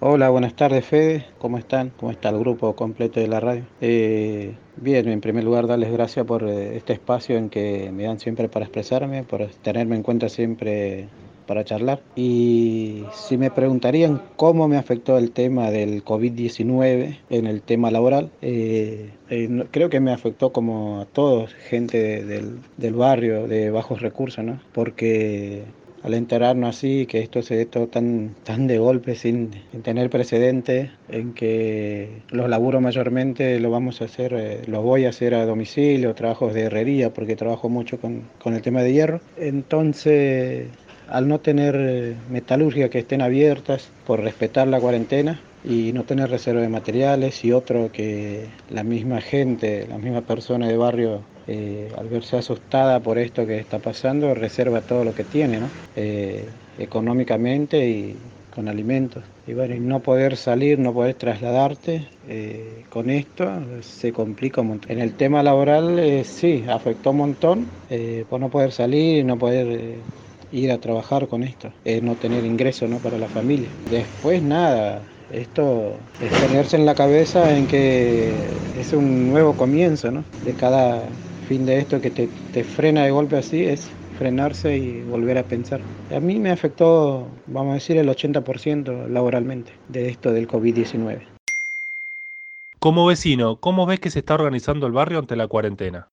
Hola, 0.00 0.30
buenas 0.30 0.54
tardes 0.54 0.84
Fede, 0.86 1.26
¿cómo 1.38 1.58
están? 1.58 1.90
¿Cómo 1.90 2.12
está 2.12 2.28
el 2.28 2.38
grupo 2.38 2.74
completo 2.76 3.18
de 3.20 3.26
la 3.28 3.40
radio? 3.40 3.64
Eh, 3.80 4.54
bien, 4.76 5.08
en 5.08 5.20
primer 5.20 5.42
lugar 5.44 5.66
darles 5.66 5.90
gracias 5.92 6.24
por 6.24 6.44
eh, 6.48 6.76
este 6.76 6.92
espacio 6.92 7.36
en 7.36 7.50
que 7.50 7.90
me 7.92 8.04
dan 8.04 8.20
siempre 8.20 8.48
para 8.48 8.64
expresarme, 8.66 9.24
por 9.24 9.44
tenerme 9.48 9.96
en 9.96 10.02
cuenta 10.04 10.28
siempre 10.28 11.08
para 11.46 11.64
charlar. 11.64 12.00
Y 12.14 13.06
si 13.12 13.38
me 13.38 13.50
preguntarían 13.50 14.22
cómo 14.36 14.68
me 14.68 14.76
afectó 14.76 15.18
el 15.18 15.32
tema 15.32 15.70
del 15.72 16.04
COVID-19 16.04 17.18
en 17.30 17.46
el 17.46 17.62
tema 17.62 17.90
laboral, 17.90 18.30
eh, 18.40 19.10
eh, 19.30 19.64
creo 19.72 19.90
que 19.90 19.98
me 20.00 20.12
afectó 20.12 20.52
como 20.52 21.00
a 21.00 21.06
todos, 21.06 21.54
gente 21.54 21.98
de- 21.98 22.24
del, 22.24 22.60
del 22.76 22.94
barrio 22.94 23.48
de 23.48 23.70
bajos 23.70 24.00
recursos, 24.00 24.44
¿no? 24.44 24.60
Porque 24.72 25.64
al 26.08 26.14
enterarnos 26.14 26.76
así, 26.76 27.06
que 27.06 27.20
esto 27.20 27.42
se 27.42 27.66
todo 27.66 27.86
tan, 27.86 28.34
tan 28.42 28.66
de 28.66 28.78
golpe, 28.78 29.14
sin, 29.14 29.50
sin 29.70 29.82
tener 29.82 30.08
precedente, 30.08 30.90
en 31.10 31.34
que 31.34 32.22
los 32.30 32.48
laburos 32.48 32.80
mayormente 32.80 33.60
lo 33.60 33.70
vamos 33.70 34.00
a 34.00 34.06
hacer, 34.06 34.32
eh, 34.34 34.62
los 34.66 34.82
voy 34.82 35.04
a 35.04 35.10
hacer 35.10 35.34
a 35.34 35.44
domicilio, 35.44 36.14
trabajos 36.14 36.54
de 36.54 36.62
herrería, 36.62 37.12
porque 37.12 37.36
trabajo 37.36 37.68
mucho 37.68 38.00
con, 38.00 38.22
con 38.42 38.54
el 38.54 38.62
tema 38.62 38.82
de 38.82 38.92
hierro. 38.92 39.20
Entonces, 39.36 40.68
al 41.08 41.28
no 41.28 41.40
tener 41.40 41.76
eh, 41.78 42.14
metalurgia 42.30 42.88
que 42.88 43.00
estén 43.00 43.20
abiertas, 43.20 43.90
por 44.06 44.20
respetar 44.20 44.66
la 44.66 44.80
cuarentena, 44.80 45.40
y 45.62 45.92
no 45.92 46.04
tener 46.04 46.30
reserva 46.30 46.60
de 46.62 46.68
materiales 46.68 47.44
y 47.44 47.52
otro 47.52 47.90
que 47.92 48.48
la 48.68 48.84
misma 48.84 49.20
gente, 49.20 49.86
la 49.86 49.98
misma 49.98 50.22
persona 50.22 50.68
de 50.68 50.76
barrio 50.76 51.22
eh, 51.46 51.92
al 51.96 52.08
verse 52.08 52.36
asustada 52.36 53.00
por 53.02 53.18
esto 53.18 53.46
que 53.46 53.58
está 53.58 53.78
pasando, 53.80 54.34
reserva 54.34 54.82
todo 54.82 55.04
lo 55.04 55.14
que 55.14 55.24
tiene, 55.24 55.60
¿no? 55.60 55.72
Eh, 55.94 56.46
económicamente 56.76 57.88
y 57.88 58.32
con 58.50 58.68
alimentos. 58.68 59.24
Y 59.46 59.54
bueno, 59.54 59.74
y 59.74 59.80
no 59.80 60.02
poder 60.02 60.36
salir, 60.36 60.78
no 60.78 60.92
poder 60.92 61.14
trasladarte, 61.14 62.08
eh, 62.22 62.84
con 62.88 63.10
esto 63.10 63.82
se 63.82 64.12
complica 64.12 64.60
un 64.62 64.68
montón. 64.68 64.90
En 64.92 65.00
el 65.00 65.16
tema 65.16 65.42
laboral, 65.42 65.98
eh, 65.98 66.24
sí, 66.24 66.64
afectó 66.68 67.10
un 67.12 67.18
montón 67.18 67.72
eh, 67.88 68.24
por 68.28 68.40
no 68.40 68.50
poder 68.50 68.72
salir, 68.72 69.24
no 69.24 69.38
poder 69.38 69.66
eh, 69.68 70.08
ir 70.50 70.72
a 70.72 70.80
trabajar 70.80 71.28
con 71.28 71.42
esto, 71.42 71.72
no 72.02 72.16
tener 72.18 72.44
ingresos 72.44 72.88
¿no? 72.88 73.00
para 73.00 73.18
la 73.18 73.28
familia. 73.28 73.76
Después 73.84 74.42
nada, 74.42 75.17
esto 75.32 75.94
es 76.20 76.32
ponerse 76.40 76.76
en 76.76 76.86
la 76.86 76.94
cabeza 76.94 77.56
en 77.56 77.66
que 77.66 78.32
es 78.78 78.92
un 78.92 79.30
nuevo 79.30 79.54
comienzo, 79.54 80.10
¿no? 80.10 80.24
De 80.44 80.54
cada 80.54 81.02
fin 81.48 81.66
de 81.66 81.78
esto 81.78 82.00
que 82.00 82.10
te, 82.10 82.28
te 82.52 82.64
frena 82.64 83.04
de 83.04 83.10
golpe 83.10 83.36
así 83.36 83.64
es 83.64 83.88
frenarse 84.18 84.76
y 84.76 85.02
volver 85.02 85.38
a 85.38 85.44
pensar. 85.44 85.80
A 86.14 86.18
mí 86.20 86.38
me 86.38 86.50
afectó, 86.50 87.28
vamos 87.46 87.70
a 87.70 87.74
decir, 87.74 87.96
el 87.96 88.08
80% 88.08 89.08
laboralmente 89.08 89.72
de 89.88 90.08
esto 90.08 90.32
del 90.32 90.48
COVID-19. 90.48 91.20
Como 92.80 93.06
vecino, 93.06 93.56
¿cómo 93.56 93.86
ves 93.86 94.00
que 94.00 94.10
se 94.10 94.20
está 94.20 94.34
organizando 94.34 94.86
el 94.86 94.92
barrio 94.92 95.18
ante 95.20 95.36
la 95.36 95.46
cuarentena? 95.46 96.08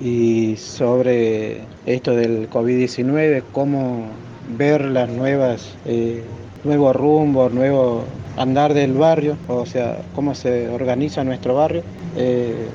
Y 0.00 0.56
sobre 0.56 1.62
esto 1.86 2.14
del 2.14 2.48
COVID-19, 2.48 3.42
cómo 3.52 4.06
ver 4.56 4.84
las 4.84 5.08
nuevas, 5.08 5.76
eh, 5.86 6.22
nuevos 6.64 6.94
rumbos, 6.94 7.52
nuevo 7.52 8.04
andar 8.36 8.74
del 8.74 8.94
barrio, 8.94 9.36
o 9.48 9.66
sea, 9.66 9.98
cómo 10.14 10.34
se 10.34 10.68
organiza 10.68 11.24
nuestro 11.24 11.54
barrio. 11.54 11.82
Eh, 12.16 12.68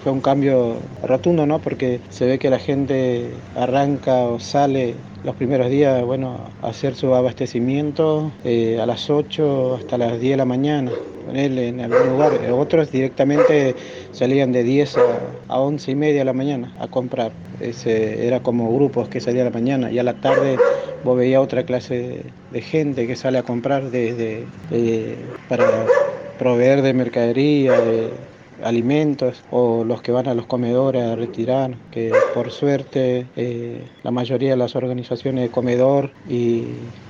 fue 0.00 0.12
un 0.12 0.20
cambio 0.22 0.90
rotundo, 1.02 1.46
¿no? 1.46 1.60
Porque 1.60 2.02
se 2.08 2.26
ve 2.26 2.38
que 2.38 2.48
la 2.50 2.58
gente 2.58 3.44
arranca 3.54 4.24
o 4.28 4.38
sale 4.38 5.04
los 5.22 5.36
primeros 5.36 5.68
días, 5.70 6.02
bueno, 6.04 6.56
hacer 6.62 6.94
su 6.96 7.14
abastecimiento 7.14 8.38
eh, 8.42 8.80
a 8.80 8.86
las 8.86 9.10
8 9.10 9.74
hasta 9.74 9.98
las 9.98 10.18
10 10.18 10.32
de 10.32 10.36
la 10.38 10.46
mañana, 10.46 11.04
ponele 11.22 11.68
en 11.68 11.80
algún 11.80 12.08
lugar. 12.08 12.32
Otros 12.50 12.90
directamente 12.90 13.76
salían 14.10 14.52
de 14.52 14.62
10 14.62 14.96
a, 14.96 15.38
a 15.48 15.60
11 15.60 15.90
y 15.90 15.94
media 15.96 16.20
de 16.20 16.24
la 16.24 16.32
mañana 16.32 16.72
a 16.78 16.88
comprar. 16.88 17.38
Ese, 17.58 18.26
era 18.26 18.40
como 18.42 18.74
grupos 18.74 19.10
que 19.10 19.20
salían 19.20 19.42
a 19.46 19.50
la 19.50 19.54
mañana 19.54 19.92
y 19.92 19.98
a 19.98 20.02
la 20.02 20.18
tarde 20.20 20.62
vos 21.02 21.18
veías 21.18 21.42
otra 21.42 21.64
clase 21.64 22.34
de 22.48 22.62
gente 22.62 23.06
que 23.06 23.16
sale 23.16 23.36
a 23.38 23.42
comprar 23.42 23.90
de, 23.90 24.14
de- 24.14 24.54
de- 24.68 25.40
para 25.46 25.92
proveer 26.36 26.80
de 26.82 26.94
mercadería, 26.94 27.80
de 27.82 28.29
alimentos 28.62 29.42
o 29.50 29.84
los 29.84 30.02
que 30.02 30.12
van 30.12 30.28
a 30.28 30.34
los 30.34 30.46
comedores 30.46 31.02
a 31.02 31.16
retirar, 31.16 31.76
que 31.90 32.12
por 32.34 32.50
suerte 32.50 33.26
eh, 33.36 33.82
la 34.02 34.10
mayoría 34.10 34.50
de 34.50 34.56
las 34.56 34.76
organizaciones 34.76 35.44
de 35.44 35.50
comedor 35.50 36.10
y 36.28 36.66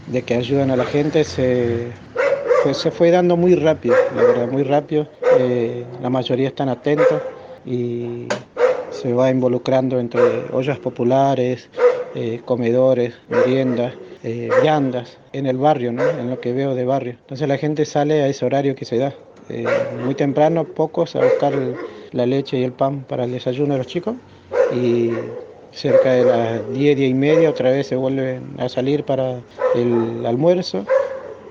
de 0.06 0.22
que 0.22 0.34
ayudan 0.34 0.70
a 0.70 0.76
la 0.76 0.84
gente 0.84 1.24
se, 1.24 1.88
pues 2.62 2.76
se 2.76 2.90
fue 2.90 3.10
dando 3.10 3.36
muy 3.36 3.54
rápido, 3.54 3.94
la 4.14 4.22
verdad, 4.22 4.48
muy 4.50 4.62
rápido. 4.62 5.06
Eh, 5.38 5.84
la 6.02 6.10
mayoría 6.10 6.48
están 6.48 6.68
atentos 6.68 7.22
y 7.64 8.26
se 8.90 9.12
va 9.12 9.30
involucrando 9.30 9.98
entre 9.98 10.20
ollas 10.52 10.78
populares, 10.78 11.68
eh, 12.14 12.40
comedores, 12.44 13.14
meriendas, 13.28 13.94
eh, 14.22 14.50
viandas 14.62 15.16
en 15.32 15.46
el 15.46 15.56
barrio, 15.56 15.92
¿no? 15.92 16.06
en 16.08 16.28
lo 16.28 16.40
que 16.40 16.52
veo 16.52 16.74
de 16.74 16.84
barrio. 16.84 17.12
Entonces 17.12 17.48
la 17.48 17.56
gente 17.56 17.84
sale 17.84 18.22
a 18.22 18.26
ese 18.26 18.44
horario 18.44 18.74
que 18.74 18.84
se 18.84 18.98
da. 18.98 19.14
Eh, 19.50 19.66
muy 20.04 20.14
temprano, 20.14 20.64
pocos 20.64 21.16
a 21.16 21.20
buscar 21.20 21.52
la 22.12 22.26
leche 22.26 22.58
y 22.58 22.64
el 22.64 22.72
pan 22.72 23.04
para 23.08 23.24
el 23.24 23.32
desayuno 23.32 23.74
de 23.74 23.78
los 23.78 23.86
chicos 23.86 24.14
y 24.72 25.10
cerca 25.72 26.12
de 26.12 26.24
las 26.24 26.72
10, 26.72 26.96
10 26.96 27.10
y 27.10 27.14
media 27.14 27.50
otra 27.50 27.70
vez 27.70 27.86
se 27.86 27.96
vuelven 27.96 28.54
a 28.58 28.68
salir 28.68 29.04
para 29.04 29.40
el 29.74 30.24
almuerzo 30.26 30.84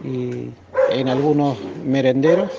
y 0.03 0.49
en 0.91 1.07
algunos 1.07 1.57
merenderos 1.85 2.51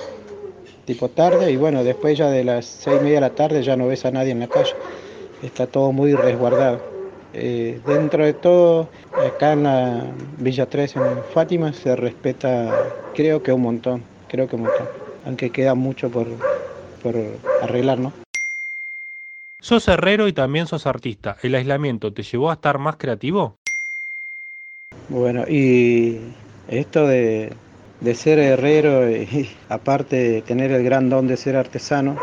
tipo 0.85 1.09
tarde, 1.09 1.51
y 1.51 1.57
bueno, 1.57 1.83
después 1.83 2.17
ya 2.17 2.29
de 2.29 2.43
las 2.43 2.65
seis 2.65 2.97
y 2.99 3.03
media 3.03 3.15
de 3.15 3.21
la 3.21 3.29
tarde 3.29 3.63
ya 3.63 3.75
no 3.75 3.87
ves 3.87 4.05
a 4.05 4.11
nadie 4.11 4.31
en 4.31 4.39
la 4.39 4.47
calle. 4.47 4.73
Está 5.43 5.67
todo 5.67 5.91
muy 5.91 6.13
resguardado. 6.13 6.79
Eh, 7.33 7.79
dentro 7.85 8.25
de 8.25 8.33
todo, 8.33 8.89
acá 9.15 9.53
en 9.53 9.63
la 9.63 10.03
Villa 10.37 10.65
3 10.65 10.97
en 10.97 11.03
Fátima 11.33 11.71
se 11.71 11.95
respeta, 11.95 12.91
creo 13.15 13.41
que 13.41 13.53
un 13.53 13.61
montón, 13.61 14.03
creo 14.27 14.47
que 14.47 14.57
un 14.57 14.63
montón, 14.63 14.87
aunque 15.25 15.49
queda 15.49 15.75
mucho 15.75 16.09
por, 16.09 16.27
por 17.03 17.15
arreglar, 17.61 17.99
¿no? 17.99 18.13
Sos 19.59 19.87
herrero 19.87 20.27
y 20.27 20.33
también 20.33 20.65
sos 20.65 20.87
artista. 20.87 21.37
¿El 21.43 21.53
aislamiento 21.55 22.11
te 22.11 22.23
llevó 22.23 22.49
a 22.49 22.53
estar 22.53 22.79
más 22.79 22.95
creativo? 22.95 23.55
Bueno, 25.09 25.43
y 25.47 26.17
esto 26.67 27.05
de, 27.05 27.53
de 27.99 28.15
ser 28.15 28.39
herrero 28.39 29.09
y 29.09 29.49
aparte 29.69 30.15
de 30.15 30.41
tener 30.41 30.71
el 30.71 30.83
gran 30.83 31.09
don 31.09 31.27
de 31.27 31.37
ser 31.37 31.55
artesano, 31.55 32.17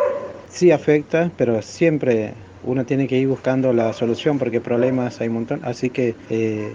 sí 0.48 0.72
afecta, 0.72 1.30
pero 1.36 1.62
siempre 1.62 2.34
uno 2.64 2.84
tiene 2.84 3.06
que 3.06 3.18
ir 3.18 3.28
buscando 3.28 3.72
la 3.72 3.92
solución 3.92 4.38
porque 4.38 4.60
problemas 4.60 5.20
hay 5.20 5.28
un 5.28 5.34
montón. 5.34 5.60
Así 5.64 5.90
que 5.90 6.14
eh, 6.30 6.72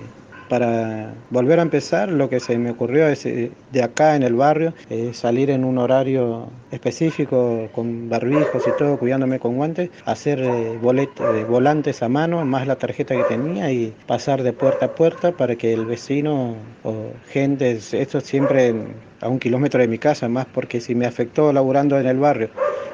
para 0.50 1.14
volver 1.30 1.60
a 1.60 1.62
empezar, 1.62 2.12
lo 2.12 2.30
que 2.30 2.40
se 2.40 2.58
me 2.58 2.72
ocurrió 2.72 3.08
es 3.08 3.26
eh, 3.26 3.52
de 3.72 3.84
acá 3.84 4.16
en 4.16 4.24
el 4.24 4.36
barrio 4.36 4.74
eh, 4.90 5.12
salir 5.14 5.50
en 5.50 5.64
un 5.64 5.78
horario 5.78 6.50
específico 6.72 7.70
con 7.74 8.10
barbijos 8.10 8.64
y 8.68 8.72
todo, 8.78 8.98
cuidándome 8.98 9.40
con 9.40 9.56
guantes, 9.56 9.90
hacer 10.06 10.40
eh, 10.42 10.78
volantes 11.48 12.04
a 12.04 12.10
mano, 12.10 12.44
más 12.46 12.68
la 12.68 12.76
tarjeta 12.76 13.16
que 13.16 13.24
tenía 13.24 13.72
y 13.72 13.94
pasar 14.08 14.44
de 14.44 14.54
puerta 14.54 14.88
a 14.88 14.96
puerta 14.96 15.32
para 15.32 15.56
que 15.56 15.74
el 15.74 15.86
vecino 15.86 16.56
o 16.84 16.94
gente, 17.30 17.80
esto 17.92 18.22
siempre 18.22 18.74
a 19.22 19.30
un 19.30 19.40
kilómetro 19.40 19.80
de 19.80 19.88
mi 19.88 19.98
casa, 19.98 20.28
más 20.28 20.46
porque 20.46 20.82
si 20.82 20.96
me 20.96 21.06
afectó 21.06 21.54
laburando 21.54 21.98
en 22.00 22.08
el 22.08 22.18
barrio 22.18 22.50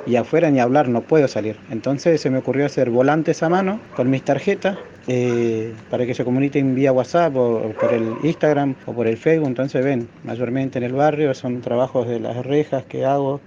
y 0.06 0.16
afuera 0.16 0.50
ni 0.50 0.60
hablar, 0.60 0.88
no 0.88 1.02
puedo 1.02 1.28
salir. 1.28 1.58
Entonces 1.72 2.22
se 2.22 2.30
me 2.30 2.38
ocurrió 2.40 2.66
hacer 2.66 2.90
volantes 2.90 3.44
a 3.44 3.50
mano 3.50 3.80
con 3.96 4.10
mis 4.10 4.24
tarjetas 4.24 4.78
eh, 5.12 5.74
para 5.90 6.06
que 6.06 6.14
se 6.14 6.24
comuniquen 6.24 6.76
vía 6.76 6.92
WhatsApp 6.92 7.36
o, 7.36 7.74
por 7.80 7.92
el 7.92 8.14
Instagram 8.22 8.76
o 8.86 8.94
por 8.94 9.08
el 9.08 9.18
Facebook. 9.18 9.48
Entonces 9.48 9.84
ven, 9.84 10.08
mayormente 10.24 10.78
en 10.78 10.84
el 10.84 10.94
barrio 10.94 11.34
son 11.34 11.62
trabajos 11.62 12.08
de 12.08 12.20
las 12.20 12.46
rejas 12.46 12.86
que 12.86 13.06
hago, 13.06 13.42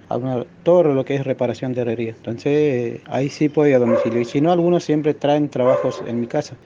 todo 0.63 0.83
lo 0.83 1.05
que 1.05 1.15
es 1.15 1.23
reparación 1.23 1.73
de 1.73 1.81
herrería. 1.81 2.09
Entonces 2.17 2.99
ahí 3.05 3.29
sí 3.29 3.47
puedo 3.47 3.69
ir 3.69 3.75
a 3.75 3.79
domicilio. 3.79 4.19
Y 4.19 4.25
si 4.25 4.41
no, 4.41 4.51
algunos 4.51 4.83
siempre 4.83 5.13
traen 5.13 5.47
trabajos 5.47 6.03
en 6.05 6.19
mi 6.19 6.27
casa. 6.27 6.57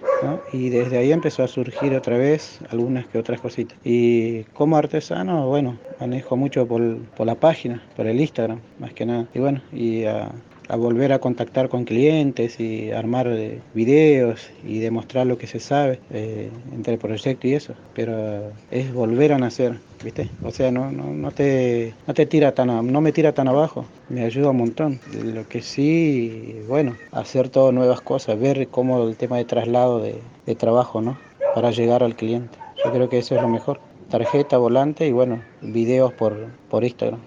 Y 0.52 0.70
desde 0.70 0.98
ahí 0.98 1.12
empezó 1.12 1.44
a 1.44 1.48
surgir 1.48 1.94
otra 1.94 2.18
vez 2.18 2.60
algunas 2.72 3.06
que 3.06 3.20
otras 3.20 3.40
cositas. 3.40 3.78
Y 3.84 4.46
como 4.46 4.78
artesano, 4.78 5.48
bueno, 5.48 5.78
manejo 6.00 6.36
mucho 6.36 6.68
por, 6.68 6.98
por 7.16 7.28
la 7.28 7.36
página, 7.36 7.84
por 7.96 8.08
el 8.08 8.20
Instagram, 8.20 8.60
más 8.80 8.94
que 8.94 9.06
nada. 9.06 9.28
Y 9.36 9.40
bueno, 9.40 9.62
y 9.72 10.06
a, 10.06 10.32
a 10.68 10.76
volver 10.76 11.14
a 11.14 11.20
contactar 11.20 11.70
con 11.70 11.86
clientes 11.86 12.60
y 12.60 12.92
armar 12.92 13.28
eh, 13.28 13.62
videos 13.74 14.50
y 14.66 14.80
demostrar 14.80 15.28
lo 15.28 15.38
que 15.38 15.48
se 15.48 15.60
sabe 15.60 16.00
eh, 16.12 16.50
entre 16.74 16.94
el 16.94 17.00
proyecto 17.00 17.48
y 17.48 17.54
eso. 17.54 17.74
Pero 17.94 18.52
es 18.72 18.94
volver 18.94 19.34
a 19.34 19.38
nacer, 19.38 19.80
¿viste? 20.04 20.30
O 20.44 20.52
sea, 20.52 20.72
no, 20.72 20.92
no, 20.92 21.06
no, 21.06 21.32
te, 21.32 21.94
no 22.06 22.14
te 22.14 22.26
tira 22.26 22.54
tan, 22.54 22.92
no 22.92 23.02
me 23.02 23.12
tira 23.12 23.34
tan 23.34 23.48
abajo, 23.48 23.86
me 24.10 24.24
ayuda 24.24 24.52
un 24.52 24.58
montón. 24.58 25.00
Lo 25.24 25.48
que 25.48 25.62
sí, 25.62 26.62
bueno, 26.68 26.96
hacer 27.12 27.50
todo 27.50 27.72
nuevas 27.72 28.02
cosas, 28.02 28.40
ver 28.40 28.68
cómo 28.68 29.08
el 29.08 29.16
tema 29.16 29.38
de 29.38 29.46
traslado 29.46 30.00
de, 30.00 30.16
de 30.46 30.56
trabajo, 30.56 31.02
¿no? 31.02 31.18
Para 31.56 31.72
llegar 31.72 32.04
al 32.04 32.16
cliente. 32.16 32.58
Yo 32.84 32.92
creo 32.92 33.10
que 33.10 33.20
eso 33.20 33.36
es 33.36 33.42
lo 33.42 33.50
mejor. 33.50 33.80
Tarjeta, 34.10 34.58
volante 34.58 35.08
y 35.08 35.12
bueno, 35.12 35.42
videos 35.62 36.14
por, 36.14 36.48
por 36.70 36.84
Instagram. 36.84 37.20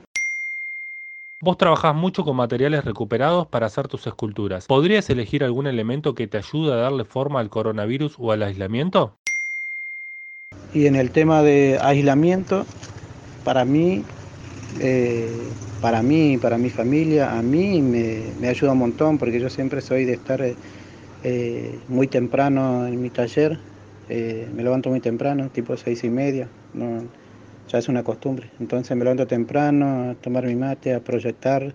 Vos 1.43 1.57
trabajás 1.57 1.95
mucho 1.95 2.23
con 2.23 2.37
materiales 2.37 2.85
recuperados 2.85 3.47
para 3.47 3.65
hacer 3.65 3.89
tus 3.89 4.07
esculturas. 4.07 4.67
¿Podrías 4.67 5.09
elegir 5.09 5.43
algún 5.43 5.67
elemento 5.67 6.15
que 6.15 6.27
te 6.27 6.37
ayude 6.37 6.75
a 6.75 6.77
darle 6.77 7.07
forma 7.07 7.41
al 7.41 7.49
coronavirus 7.49 8.17
o 8.19 8.33
al 8.33 8.43
aislamiento? 8.43 9.15
Y 10.75 10.85
en 10.85 10.97
el 10.97 11.13
tema 11.13 11.43
de 11.43 11.79
aislamiento, 11.81 12.67
para 13.43 13.65
mí, 13.65 14.05
eh, 14.81 15.31
para 15.81 16.03
mí, 16.03 16.37
para 16.37 16.59
mi 16.59 16.69
familia, 16.69 17.33
a 17.33 17.41
mí 17.41 17.81
me, 17.81 18.47
ayuda 18.47 18.73
un 18.73 18.79
montón 18.79 19.17
porque 19.17 19.41
yo 19.41 19.49
siempre 19.49 19.81
soy 19.81 20.05
de 20.05 20.13
estar 20.13 20.43
eh, 21.25 21.79
muy 21.89 22.07
temprano 22.07 22.87
en 22.87 23.01
mi 23.01 23.09
taller. 23.09 23.59
Eh, 24.11 24.47
me 24.55 24.63
levanto 24.63 24.91
muy 24.91 25.01
temprano, 25.01 25.49
tipo 25.49 25.75
seis 25.79 26.05
y 26.05 26.11
media. 26.11 26.49
Ya 27.71 27.79
es 27.79 27.89
una 27.89 28.03
costumbre. 28.03 28.51
Entonces 28.59 28.97
me 28.97 29.05
levanto 29.05 29.27
temprano 29.27 30.11
a 30.11 30.15
tomar 30.15 30.45
mi 30.45 30.57
mate, 30.57 30.95
a 30.95 31.01
proyectar 31.01 31.75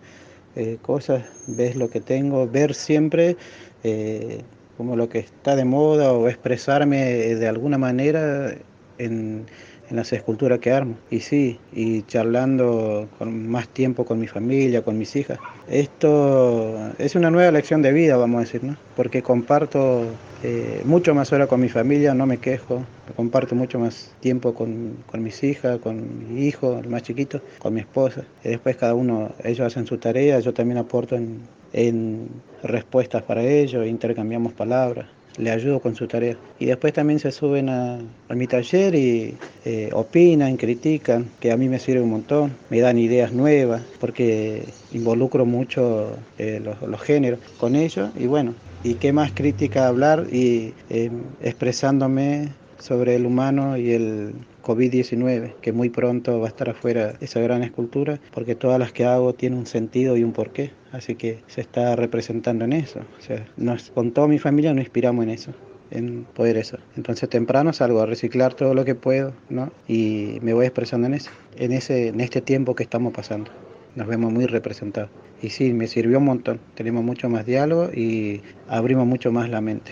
eh, 0.55 0.77
cosas, 0.81 1.23
ves 1.47 1.75
lo 1.75 1.89
que 1.89 2.01
tengo, 2.01 2.47
ver 2.47 2.73
siempre 2.73 3.37
eh, 3.83 4.41
como 4.77 4.95
lo 4.95 5.07
que 5.09 5.19
está 5.19 5.55
de 5.55 5.65
moda 5.65 6.11
o 6.11 6.27
expresarme 6.27 7.35
de 7.35 7.47
alguna 7.47 7.77
manera 7.77 8.55
en, 8.97 9.45
en 9.89 9.95
las 9.95 10.11
esculturas 10.13 10.59
que 10.59 10.71
armo. 10.71 10.95
Y 11.09 11.19
sí, 11.19 11.59
y 11.73 12.03
charlando 12.03 13.07
con 13.17 13.47
más 13.47 13.67
tiempo 13.69 14.05
con 14.05 14.19
mi 14.19 14.27
familia, 14.27 14.83
con 14.83 14.97
mis 14.97 15.15
hijas. 15.15 15.39
Esto 15.67 16.93
es 16.97 17.15
una 17.15 17.31
nueva 17.31 17.51
lección 17.51 17.81
de 17.81 17.91
vida, 17.91 18.17
vamos 18.17 18.37
a 18.37 18.41
decir, 18.41 18.63
¿no? 18.63 18.77
Porque 18.95 19.21
comparto 19.21 20.05
eh, 20.43 20.81
mucho 20.85 21.13
más 21.15 21.31
hora 21.33 21.47
con 21.47 21.59
mi 21.59 21.69
familia, 21.69 22.13
no 22.13 22.25
me 22.25 22.37
quejo, 22.37 22.83
comparto 23.15 23.55
mucho 23.55 23.79
más 23.79 24.13
tiempo 24.19 24.53
con, 24.53 24.97
con, 25.09 25.23
mis 25.23 25.43
hijas, 25.43 25.79
con 25.79 26.33
mi 26.33 26.45
hijo, 26.45 26.79
el 26.79 26.89
más 26.89 27.03
chiquito, 27.03 27.41
con 27.59 27.73
mi 27.73 27.81
esposa. 27.81 28.23
Y 28.43 28.49
después 28.49 28.75
cada 28.75 28.93
uno, 28.93 29.31
ellos 29.43 29.65
hacen 29.67 29.85
su 29.85 29.97
tarea, 29.97 30.39
yo 30.39 30.53
también 30.53 30.77
aporto 30.77 31.15
en, 31.15 31.39
en 31.73 32.29
respuestas 32.63 33.23
para 33.23 33.43
ellos, 33.43 33.85
intercambiamos 33.87 34.53
palabras 34.53 35.07
le 35.37 35.51
ayudo 35.51 35.79
con 35.79 35.95
su 35.95 36.07
tarea. 36.07 36.37
Y 36.59 36.65
después 36.65 36.93
también 36.93 37.19
se 37.19 37.31
suben 37.31 37.69
a, 37.69 37.99
a 38.29 38.35
mi 38.35 38.47
taller 38.47 38.95
y 38.95 39.35
eh, 39.65 39.89
opinan, 39.93 40.57
critican, 40.57 41.29
que 41.39 41.51
a 41.51 41.57
mí 41.57 41.69
me 41.69 41.79
sirve 41.79 42.01
un 42.01 42.11
montón, 42.11 42.53
me 42.69 42.79
dan 42.79 42.97
ideas 42.97 43.33
nuevas, 43.33 43.81
porque 43.99 44.63
involucro 44.93 45.45
mucho 45.45 46.17
eh, 46.37 46.61
los, 46.63 46.81
los, 46.81 47.01
géneros 47.01 47.39
con 47.59 47.75
ellos. 47.75 48.09
Y 48.17 48.27
bueno, 48.27 48.53
y 48.83 48.95
qué 48.95 49.13
más 49.13 49.31
crítica 49.31 49.87
hablar 49.87 50.27
y 50.31 50.73
eh, 50.89 51.11
expresándome 51.41 52.49
sobre 52.79 53.15
el 53.15 53.25
humano 53.25 53.77
y 53.77 53.91
el 53.91 54.33
COVID-19, 54.65 55.55
que 55.61 55.71
muy 55.71 55.89
pronto 55.89 56.39
va 56.39 56.47
a 56.47 56.49
estar 56.49 56.69
afuera 56.69 57.13
esa 57.21 57.39
gran 57.39 57.63
escultura, 57.63 58.19
porque 58.33 58.55
todas 58.55 58.79
las 58.79 58.91
que 58.91 59.05
hago 59.05 59.33
tienen 59.33 59.59
un 59.59 59.67
sentido 59.67 60.17
y 60.17 60.23
un 60.23 60.33
porqué, 60.33 60.71
así 60.91 61.15
que 61.15 61.43
se 61.47 61.61
está 61.61 61.95
representando 61.95 62.65
en 62.65 62.73
eso. 62.73 63.01
O 63.19 63.21
sea, 63.21 63.45
nos, 63.55 63.91
con 63.91 64.11
toda 64.11 64.27
mi 64.27 64.39
familia 64.39 64.73
nos 64.73 64.83
inspiramos 64.83 65.23
en 65.23 65.29
eso 65.29 65.53
en 65.91 66.25
poder 66.33 66.57
eso. 66.57 66.77
Entonces 66.97 67.29
temprano 67.29 67.71
salgo 67.71 68.01
a 68.01 68.05
reciclar 68.05 68.53
todo 68.53 68.73
lo 68.73 68.85
que 68.85 68.95
puedo, 68.95 69.33
¿no? 69.49 69.71
Y 69.87 70.39
me 70.41 70.53
voy 70.53 70.65
expresando 70.65 71.07
en 71.07 71.13
eso, 71.13 71.31
en 71.57 71.71
ese, 71.71 72.07
en 72.07 72.21
este 72.21 72.41
tiempo 72.41 72.75
que 72.75 72.83
estamos 72.83 73.13
pasando. 73.13 73.51
Nos 73.95 74.07
vemos 74.07 74.33
muy 74.33 74.45
representados. 74.45 75.09
Y 75.41 75.49
sí, 75.49 75.73
me 75.73 75.87
sirvió 75.87 76.17
un 76.17 76.25
montón. 76.25 76.59
Tenemos 76.75 77.03
mucho 77.03 77.29
más 77.29 77.45
diálogo 77.45 77.91
y 77.93 78.41
abrimos 78.67 79.05
mucho 79.05 79.31
más 79.31 79.49
la 79.49 79.61
mente. 79.61 79.91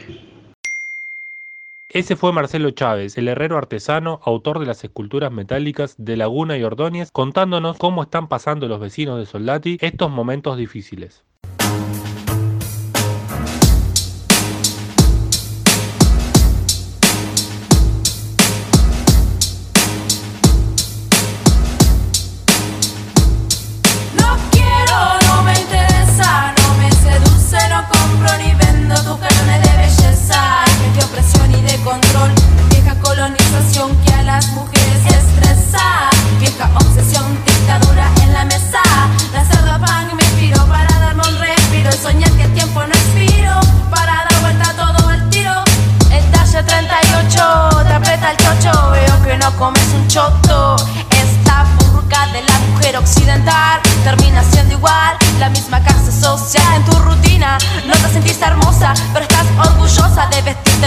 Ese 1.93 2.15
fue 2.15 2.33
Marcelo 2.33 2.71
Chávez, 2.71 3.19
el 3.19 3.27
herrero 3.27 3.55
artesano, 3.55 4.19
autor 4.23 4.57
de 4.57 4.65
las 4.65 4.83
esculturas 4.83 5.31
metálicas 5.31 5.93
de 5.99 6.17
Laguna 6.17 6.57
y 6.57 6.63
Ordóñez, 6.63 7.11
contándonos 7.11 7.77
cómo 7.77 8.01
están 8.01 8.27
pasando 8.29 8.67
los 8.67 8.79
vecinos 8.79 9.19
de 9.19 9.27
Soldati 9.27 9.77
estos 9.79 10.09
momentos 10.09 10.57
difíciles. 10.57 11.23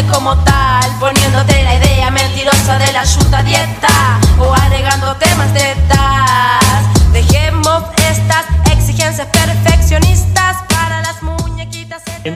como 0.04 0.36
tal, 0.44 0.90
poniéndote 1.00 1.62
la 1.64 1.74
idea 1.74 2.10
mentirosa 2.10 2.78
de 2.78 2.92
la 2.92 3.04
yuta 3.04 3.42
dieta 3.42 4.18
o 4.38 4.52
agregando 4.54 5.14
temas 5.16 5.52
tetas. 5.54 7.12
Dejemos 7.12 7.82
estas 8.10 8.44
exigencias 8.70 9.26
perfeccionistas. 9.28 10.45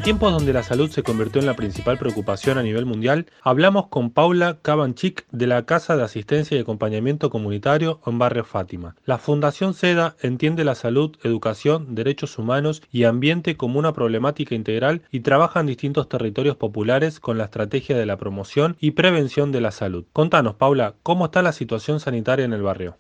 En 0.01 0.05
tiempos 0.05 0.33
donde 0.33 0.55
la 0.55 0.63
salud 0.63 0.91
se 0.91 1.03
convirtió 1.03 1.43
en 1.43 1.47
la 1.47 1.57
principal 1.57 1.99
preocupación 1.99 2.57
a 2.57 2.63
nivel 2.63 2.87
mundial, 2.87 3.27
hablamos 3.43 3.89
con 3.89 4.09
Paula 4.09 4.57
Cabanchik 4.63 5.27
de 5.31 5.47
la 5.47 5.67
Casa 5.67 5.95
de 5.95 6.03
Asistencia 6.03 6.57
y 6.57 6.61
Acompañamiento 6.61 7.29
Comunitario 7.29 8.01
en 8.07 8.19
Barrio 8.19 8.45
Fátima. 8.45 8.97
La 9.05 9.19
Fundación 9.19 9.75
SEDA 9.75 10.17
entiende 10.23 10.65
la 10.65 10.75
salud, 10.75 11.19
educación, 11.23 11.95
derechos 11.95 12.39
humanos 12.39 12.83
y 12.91 13.05
ambiente 13.05 13.59
como 13.59 13.79
una 13.79 13.93
problemática 13.93 14.55
integral 14.55 15.03
y 15.11 15.21
trabaja 15.21 15.61
en 15.61 15.67
distintos 15.67 16.09
territorios 16.09 16.57
populares 16.57 17.21
con 17.21 17.37
la 17.37 17.45
estrategia 17.45 17.99
de 17.99 18.07
la 18.07 18.17
promoción 18.17 18.79
y 18.81 18.93
prevención 18.93 19.53
de 19.53 19.61
la 19.61 19.71
salud. 19.71 20.07
Contanos, 20.15 20.55
Paula, 20.55 20.95
¿cómo 21.03 21.27
está 21.27 21.43
la 21.43 21.53
situación 21.53 22.01
sanitaria 22.01 22.47
en 22.47 22.55
el 22.55 22.63
barrio? 22.63 22.97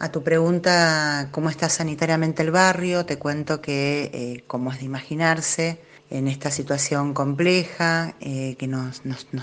A 0.00 0.12
tu 0.12 0.22
pregunta, 0.22 1.28
¿cómo 1.32 1.50
está 1.50 1.68
sanitariamente 1.68 2.42
el 2.44 2.52
barrio? 2.52 3.04
Te 3.04 3.18
cuento 3.18 3.60
que, 3.60 4.10
eh, 4.14 4.44
como 4.46 4.70
es 4.70 4.78
de 4.78 4.84
imaginarse, 4.84 5.80
en 6.08 6.28
esta 6.28 6.52
situación 6.52 7.12
compleja 7.14 8.14
eh, 8.20 8.54
que 8.58 8.68
nos, 8.68 9.02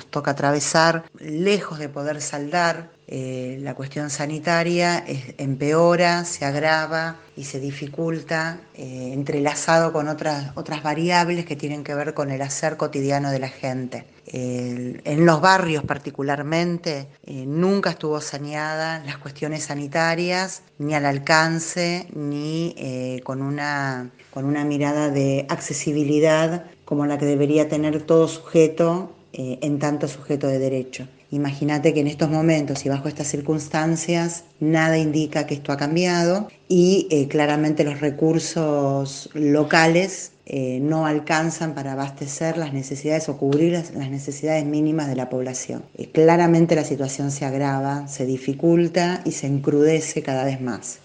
toca 0.10 0.32
atravesar, 0.32 1.04
lejos 1.20 1.78
de 1.78 1.90
poder 1.90 2.22
saldar, 2.22 2.90
eh, 3.08 3.58
la 3.62 3.76
cuestión 3.76 4.10
sanitaria 4.10 5.04
empeora, 5.38 6.24
se 6.24 6.46
agrava 6.46 7.18
y 7.36 7.44
se 7.44 7.60
dificulta, 7.60 8.62
entrelazado 8.74 9.92
con 9.92 10.08
otras, 10.08 10.54
otras 10.56 10.82
variables 10.82 11.46
que 11.46 11.58
tienen 11.58 11.84
que 11.84 11.94
ver 11.96 12.14
con 12.14 12.32
el 12.32 12.42
hacer 12.42 12.78
cotidiano 12.78 13.30
de 13.30 13.40
la 13.40 13.50
gente 13.50 14.15
en 14.28 15.26
los 15.26 15.40
barrios 15.42 15.84
particularmente, 15.84 17.08
eh, 17.26 17.46
nunca 17.46 17.92
estuvo 17.92 18.20
saneada 18.22 19.04
las 19.06 19.18
cuestiones 19.18 19.64
sanitarias, 19.64 20.64
ni 20.80 20.94
al 20.96 21.06
alcance, 21.06 22.08
ni 22.14 22.74
eh, 22.78 23.22
con, 23.24 23.42
una, 23.42 24.10
con 24.32 24.46
una 24.46 24.66
mirada 24.66 25.10
de 25.10 25.46
accesibilidad 25.50 26.66
como 26.86 27.06
la 27.06 27.18
que 27.18 27.26
debería 27.26 27.68
tener 27.68 28.02
todo 28.04 28.28
sujeto 28.28 29.16
eh, 29.34 29.60
en 29.62 29.80
tanto 29.80 30.08
sujeto 30.08 30.48
de 30.48 30.60
derecho. 30.60 31.08
Imagínate 31.32 31.94
que 31.94 32.00
en 32.00 32.08
estos 32.08 32.30
momentos 32.30 32.86
y 32.86 32.90
bajo 32.90 33.08
estas 33.08 33.28
circunstancias 33.28 34.46
nada 34.60 34.98
indica 34.98 35.46
que 35.46 35.56
esto 35.56 35.72
ha 35.72 35.78
cambiado 35.78 36.48
y 36.68 37.28
claramente 37.30 37.84
los 37.84 38.00
recursos 38.00 39.30
locales 39.34 40.32
eh, 40.48 40.80
no 40.80 41.08
alcanzan 41.08 41.74
para 41.74 41.94
abastecer 41.94 42.58
las 42.58 42.72
necesidades 42.72 43.30
o 43.30 43.38
cubrir 43.38 43.74
las, 43.74 43.92
necesidades 43.92 44.64
mínimas 44.64 45.08
de 45.08 45.16
la 45.16 45.28
población. 45.28 45.84
Eh, 45.98 46.12
claramente 46.12 46.76
la 46.76 46.84
situación 46.84 47.32
se 47.32 47.46
agrava, 47.46 48.08
se 48.08 48.28
dificulta 48.28 49.22
y 49.26 49.32
se 49.32 49.48
encrudece 49.48 50.22
cada 50.22 50.46
vez 50.46 50.62
más. 50.62 51.00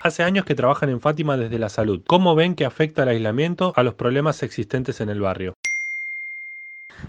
Hace 0.00 0.24
años 0.24 0.44
que 0.44 0.56
trabajan 0.56 0.88
en 0.88 1.00
Fátima 1.00 1.36
desde 1.36 1.60
la 1.60 1.68
salud. 1.68 2.02
¿Cómo 2.04 2.34
ven 2.34 2.56
que 2.56 2.64
afecta 2.64 3.04
el 3.04 3.10
aislamiento 3.10 3.72
a 3.76 3.84
los 3.84 3.94
problemas 3.94 4.42
existentes 4.42 5.00
en 5.00 5.08
el 5.08 5.20
barrio? 5.20 5.54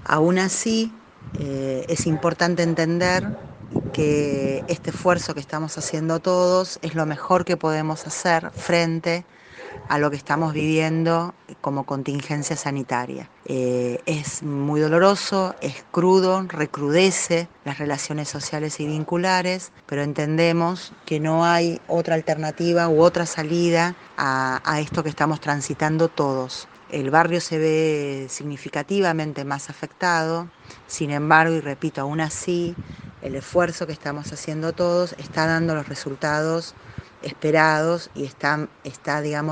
Aún 0.05 0.37
así, 0.37 0.91
eh, 1.39 1.85
es 1.89 2.05
importante 2.05 2.61
entender 2.61 3.25
que 3.93 4.63
este 4.67 4.91
esfuerzo 4.91 5.33
que 5.33 5.39
estamos 5.39 5.75
haciendo 5.79 6.19
todos 6.19 6.77
es 6.83 6.93
lo 6.93 7.07
mejor 7.07 7.45
que 7.45 7.57
podemos 7.57 8.05
hacer 8.05 8.51
frente 8.51 9.25
a 9.27 9.42
lo 9.97 10.09
que 10.09 10.17
estamos 10.17 10.53
viviendo 10.53 11.33
como 11.61 11.85
contingencia 11.85 12.55
sanitaria. 12.55 13.29
Eh, 13.45 14.01
es 14.05 14.43
muy 14.43 14.81
doloroso, 14.81 15.55
es 15.61 15.85
crudo, 15.91 16.43
recrudece 16.47 17.47
las 17.63 17.77
relaciones 17.77 18.29
sociales 18.29 18.79
y 18.79 18.87
vinculares, 18.87 19.71
pero 19.85 20.01
entendemos 20.01 20.93
que 21.05 21.19
no 21.19 21.45
hay 21.45 21.79
otra 21.87 22.15
alternativa 22.15 22.89
u 22.89 23.01
otra 23.01 23.25
salida 23.25 23.95
a, 24.17 24.61
a 24.65 24.79
esto 24.79 25.03
que 25.03 25.09
estamos 25.09 25.39
transitando 25.39 26.09
todos. 26.09 26.67
El 26.89 27.09
barrio 27.09 27.41
se 27.41 27.57
ve 27.57 28.27
significativamente 28.29 29.45
más 29.45 29.69
afectado, 29.69 30.47
sin 30.87 31.11
embargo, 31.11 31.55
y 31.55 31.59
repito, 31.59 32.01
aún 32.01 32.21
así, 32.21 32.75
el 33.21 33.35
esfuerzo 33.35 33.87
que 33.87 33.93
estamos 33.93 34.31
haciendo 34.33 34.73
todos 34.73 35.15
está 35.17 35.47
dando 35.47 35.75
los 35.75 35.87
resultados 35.87 36.75
esperados 37.23 38.09
y 38.15 38.25
está, 38.25 38.67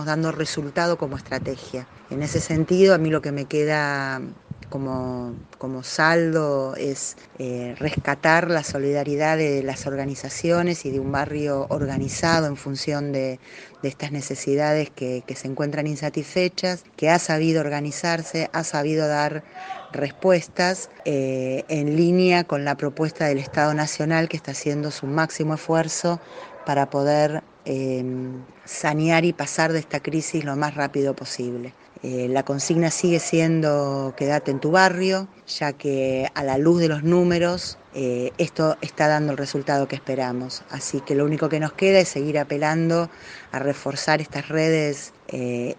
dando 0.06 0.32
resultado 0.32 0.98
como 0.98 1.18
estrategia. 1.18 1.88
En 2.10 2.22
ese 2.22 2.40
sentido, 2.40 2.94
a 2.94 2.98
mí 2.98 3.10
lo 3.10 3.22
que 3.22 3.32
me 3.32 3.46
queda 3.46 4.22
como, 4.70 5.36
como 5.58 5.84
saldo 5.84 6.76
es 6.78 7.18
eh, 7.40 7.76
rescatar 7.78 8.50
la 8.50 8.64
solidaridad 8.64 9.38
de 9.38 9.64
las 9.64 9.86
organizaciones 9.86 10.86
y 10.86 10.92
de 10.92 11.00
un 11.00 11.12
barrio 11.12 11.68
organizado 11.70 12.48
en 12.48 12.56
función 12.56 13.12
de, 13.12 13.40
estas 13.84 14.12
necesidades 14.12 14.92
que, 14.92 15.24
se 15.36 15.48
encuentran 15.48 15.88
insatisfechas, 15.88 16.84
que 16.96 17.10
ha 17.10 17.18
sabido 17.18 17.62
organizarse, 17.62 18.50
ha 18.54 18.64
sabido 18.64 19.08
dar 19.08 19.44
respuestas 19.92 20.90
eh, 21.04 21.66
en 21.68 21.98
línea 21.98 22.44
con 22.44 22.64
la 22.64 22.76
propuesta 22.76 23.26
del 23.26 23.40
Estado 23.40 23.74
Nacional 23.74 24.30
que 24.30 24.38
está 24.38 24.52
haciendo 24.52 24.92
su 24.92 25.08
máximo 25.08 25.56
esfuerzo 25.56 26.20
para 26.66 26.90
poder 26.90 27.44
Em, 27.64 28.44
sanear 28.66 29.24
y 29.24 29.34
pasar 29.34 29.72
de 29.72 29.78
esta 29.78 30.00
crisis 30.00 30.44
lo 30.44 30.56
más 30.56 30.74
rápido 30.74 31.16
posible. 31.16 31.74
Eh, 32.02 32.28
la 32.28 32.42
consigna 32.44 32.90
sigue 32.90 33.20
siendo 33.20 34.16
quédate 34.18 34.50
en 34.50 34.60
tu 34.60 34.72
barrio, 34.72 35.28
ya 35.46 35.74
que 35.74 36.28
a 36.34 36.44
la 36.44 36.58
luz 36.58 36.80
de 36.80 36.88
los 36.88 37.04
números 37.04 37.78
eh, 37.94 38.32
esto 38.40 38.78
está 38.82 39.08
dando 39.08 39.34
el 39.34 39.38
resultado 39.38 39.88
que 39.88 39.96
esperamos. 39.96 40.64
Así 40.72 41.02
que 41.02 41.14
lo 41.14 41.24
único 41.24 41.50
que 41.50 41.60
nos 41.60 41.74
queda 41.74 42.00
es 42.00 42.08
seguir 42.08 42.40
apelando 42.40 43.12
a 43.52 43.60
reforzar 43.60 44.22
estas 44.22 44.48
redes 44.48 45.14
eh, 45.28 45.76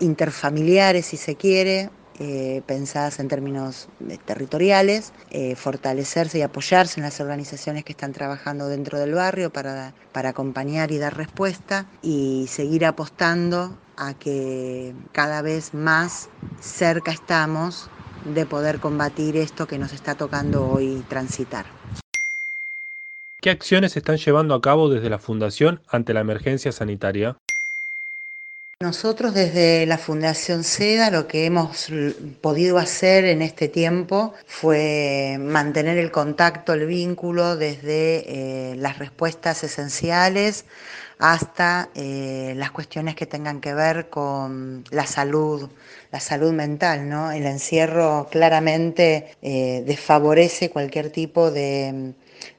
interfamiliares, 0.00 1.06
si 1.06 1.16
se 1.16 1.36
quiere, 1.36 1.90
eh, 2.22 2.60
pensadas 2.66 3.18
en 3.18 3.28
términos 3.28 3.88
eh, 4.06 4.18
territoriales, 4.22 5.14
eh, 5.30 5.56
fortalecerse 5.56 6.38
y 6.38 6.42
apoyarse 6.42 7.00
en 7.00 7.04
las 7.04 7.18
organizaciones 7.18 7.82
que 7.82 7.92
están 7.92 8.12
trabajando 8.12 8.68
dentro 8.68 8.98
del 8.98 9.14
barrio 9.14 9.48
para, 9.48 9.94
para 10.12 10.28
acompañar 10.28 10.92
y 10.92 10.98
dar 10.98 11.16
respuesta 11.16 11.86
y 12.02 12.44
seguir 12.48 12.84
apostando 12.84 13.74
a 13.96 14.12
que 14.12 14.94
cada 15.12 15.40
vez 15.40 15.72
más 15.72 16.28
cerca 16.60 17.10
estamos 17.10 17.88
de 18.26 18.44
poder 18.44 18.80
combatir 18.80 19.38
esto 19.38 19.66
que 19.66 19.78
nos 19.78 19.94
está 19.94 20.14
tocando 20.14 20.68
hoy 20.68 21.02
transitar. 21.08 21.64
¿Qué 23.40 23.48
acciones 23.48 23.96
están 23.96 24.18
llevando 24.18 24.54
a 24.54 24.60
cabo 24.60 24.90
desde 24.90 25.08
la 25.08 25.18
Fundación 25.18 25.80
ante 25.88 26.12
la 26.12 26.20
emergencia 26.20 26.70
sanitaria? 26.70 27.38
Nosotros 28.82 29.34
desde 29.34 29.84
la 29.84 29.98
Fundación 29.98 30.64
SEDA 30.64 31.10
lo 31.10 31.28
que 31.28 31.44
hemos 31.44 31.88
podido 32.40 32.78
hacer 32.78 33.26
en 33.26 33.42
este 33.42 33.68
tiempo 33.68 34.32
fue 34.46 35.36
mantener 35.38 35.98
el 35.98 36.10
contacto, 36.10 36.72
el 36.72 36.86
vínculo 36.86 37.56
desde 37.56 38.24
eh, 38.72 38.76
las 38.76 38.98
respuestas 38.98 39.62
esenciales 39.64 40.64
hasta 41.18 41.90
eh, 41.94 42.54
las 42.56 42.70
cuestiones 42.70 43.16
que 43.16 43.26
tengan 43.26 43.60
que 43.60 43.74
ver 43.74 44.08
con 44.08 44.82
la 44.90 45.04
salud, 45.04 45.68
la 46.10 46.20
salud 46.20 46.54
mental, 46.54 47.06
¿no? 47.06 47.32
El 47.32 47.44
encierro 47.44 48.28
claramente 48.30 49.36
eh, 49.42 49.84
desfavorece 49.86 50.70
cualquier 50.70 51.10
tipo 51.10 51.50
de 51.50 52.14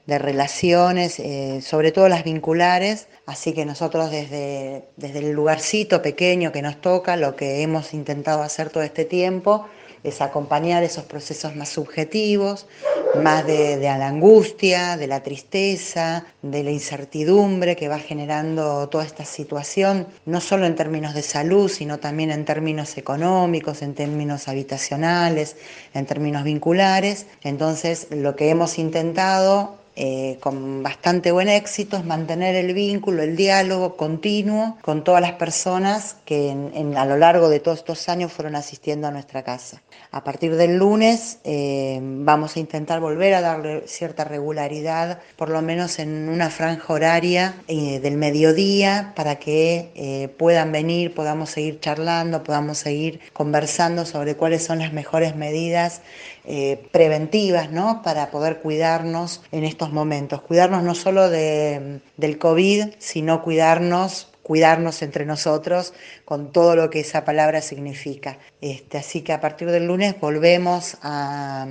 de 0.06 0.18
relaciones, 0.18 1.18
eh, 1.18 1.60
sobre 1.62 1.92
todo 1.92 2.08
las 2.08 2.24
vinculares. 2.24 3.08
Así 3.26 3.52
que 3.52 3.64
nosotros 3.64 4.10
desde, 4.10 4.84
desde 4.96 5.20
el 5.20 5.32
lugarcito 5.32 6.02
pequeño 6.02 6.52
que 6.52 6.62
nos 6.62 6.80
toca, 6.80 7.16
lo 7.16 7.36
que 7.36 7.62
hemos 7.62 7.94
intentado 7.94 8.42
hacer 8.42 8.70
todo 8.70 8.82
este 8.82 9.04
tiempo 9.04 9.66
es 10.04 10.20
acompañar 10.20 10.82
esos 10.82 11.04
procesos 11.04 11.54
más 11.56 11.68
subjetivos, 11.68 12.66
más 13.14 13.46
de, 13.46 13.76
de, 13.76 13.84
la 13.84 14.08
angustia, 14.08 14.96
de 14.96 15.06
la 15.06 15.22
tristeza, 15.22 16.24
de 16.42 16.64
la 16.64 16.70
incertidumbre 16.70 17.76
que 17.76 17.88
va 17.88 17.98
generando 17.98 18.88
toda 18.88 19.04
esta 19.04 19.24
situación, 19.24 20.06
no 20.26 20.40
solo 20.40 20.66
en 20.66 20.74
términos 20.74 21.14
de 21.14 21.22
salud, 21.22 21.68
sino 21.68 21.98
también 21.98 22.30
en 22.30 22.44
términos 22.44 22.96
económicos, 22.96 23.82
en 23.82 23.94
términos 23.94 24.48
habitacionales, 24.48 25.56
en 25.94 26.06
términos 26.06 26.44
vinculares. 26.44 27.26
Entonces, 27.42 28.08
lo 28.10 28.34
que 28.34 28.50
hemos 28.50 28.78
intentado 28.78 29.81
eh, 29.94 30.38
con 30.40 30.82
bastante 30.82 31.32
buen 31.32 31.48
éxito 31.48 31.96
es 31.96 32.04
mantener 32.04 32.54
el 32.54 32.72
vínculo, 32.72 33.22
el 33.22 33.36
diálogo 33.36 33.96
continuo 33.96 34.76
con 34.80 35.04
todas 35.04 35.20
las 35.20 35.32
personas 35.32 36.16
que 36.24 36.50
a 36.96 37.04
lo 37.04 37.16
largo 37.16 37.48
de 37.48 37.60
todos 37.60 37.78
estos 37.78 38.08
años 38.08 38.32
fueron 38.32 38.56
asistiendo 38.56 39.06
a 39.06 39.10
nuestra 39.10 39.42
casa. 39.42 39.82
A 40.10 40.24
partir 40.24 40.56
del 40.56 40.76
lunes 40.76 41.38
eh, 41.44 41.98
vamos 42.02 42.56
a 42.56 42.60
intentar 42.60 43.00
volver 43.00 43.34
a 43.34 43.40
darle 43.40 43.86
cierta 43.86 44.24
regularidad, 44.24 45.20
por 45.36 45.48
lo 45.48 45.60
menos 45.62 45.98
en 45.98 46.28
una 46.28 46.50
franja 46.50 46.92
horaria 46.92 47.54
eh, 47.68 48.00
del 48.00 48.16
mediodía, 48.16 49.12
para 49.16 49.36
que 49.36 50.32
puedan 50.38 50.72
venir, 50.72 51.14
podamos 51.14 51.50
seguir 51.50 51.80
charlando, 51.80 52.42
podamos 52.42 52.78
seguir 52.78 53.20
conversando 53.32 54.04
sobre 54.04 54.36
cuáles 54.36 54.64
son 54.64 54.78
las 54.78 54.92
mejores 54.92 55.36
medidas 55.36 56.02
eh, 56.44 56.88
preventivas 56.90 57.70
¿no? 57.70 58.02
para 58.02 58.32
poder 58.32 58.58
cuidarnos 58.58 59.42
en 59.52 59.62
estos 59.62 59.81
momentos. 59.90 60.42
Cuidarnos 60.42 60.82
no 60.82 60.94
solo 60.94 61.28
de, 61.28 62.00
del 62.16 62.38
COVID, 62.38 62.88
sino 62.98 63.42
cuidarnos 63.42 64.28
cuidarnos 64.42 65.02
entre 65.02 65.24
nosotros 65.24 65.94
con 66.24 66.52
todo 66.52 66.76
lo 66.76 66.90
que 66.90 67.00
esa 67.00 67.24
palabra 67.24 67.62
significa. 67.62 68.38
Este, 68.60 68.98
así 68.98 69.22
que 69.22 69.32
a 69.32 69.40
partir 69.40 69.70
del 69.70 69.86
lunes 69.86 70.18
volvemos 70.20 70.96
a, 71.02 71.66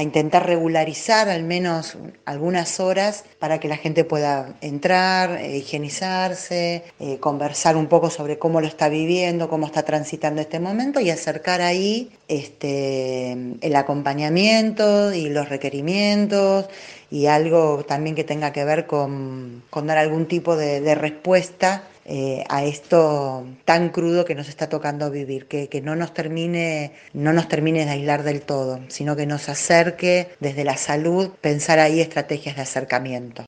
intentar 0.00 0.46
regularizar 0.46 1.28
al 1.28 1.42
menos 1.42 1.96
algunas 2.24 2.78
horas 2.78 3.24
para 3.40 3.58
que 3.58 3.66
la 3.66 3.76
gente 3.76 4.04
pueda 4.04 4.54
entrar, 4.60 5.40
eh, 5.40 5.56
higienizarse, 5.56 6.84
eh, 7.00 7.18
conversar 7.18 7.76
un 7.76 7.88
poco 7.88 8.08
sobre 8.08 8.38
cómo 8.38 8.60
lo 8.60 8.68
está 8.68 8.88
viviendo, 8.88 9.48
cómo 9.48 9.66
está 9.66 9.82
transitando 9.82 10.40
este 10.40 10.60
momento 10.60 11.00
y 11.00 11.10
acercar 11.10 11.60
ahí 11.60 12.12
este, 12.28 13.32
el 13.60 13.76
acompañamiento 13.76 15.12
y 15.12 15.28
los 15.28 15.48
requerimientos 15.48 16.66
y 17.14 17.28
algo 17.28 17.84
también 17.86 18.16
que 18.16 18.24
tenga 18.24 18.52
que 18.52 18.64
ver 18.64 18.88
con, 18.88 19.62
dar 19.84 19.98
algún 19.98 20.26
tipo 20.26 20.56
de, 20.56 20.96
respuesta 20.96 21.84
eh, 22.04 22.42
a 22.48 22.64
esto 22.64 23.46
tan 23.64 23.90
crudo 23.90 24.24
que 24.24 24.34
nos 24.34 24.48
está 24.48 24.68
tocando 24.68 25.12
vivir, 25.12 25.46
que, 25.46 25.68
que, 25.68 25.80
no, 25.80 25.94
nos 25.94 26.12
termine, 26.12 26.92
no 27.12 27.32
nos 27.32 27.46
termine 27.46 27.84
de 27.84 27.92
aislar 27.92 28.24
del 28.24 28.42
todo, 28.42 28.80
sino 28.88 29.14
que 29.14 29.26
nos 29.26 29.48
acerque 29.48 30.30
desde 30.40 30.64
la 30.64 30.76
salud, 30.76 31.30
pensar 31.40 31.78
ahí 31.78 32.00
estrategias 32.00 32.56
de 32.56 32.62
acercamiento. 32.62 33.44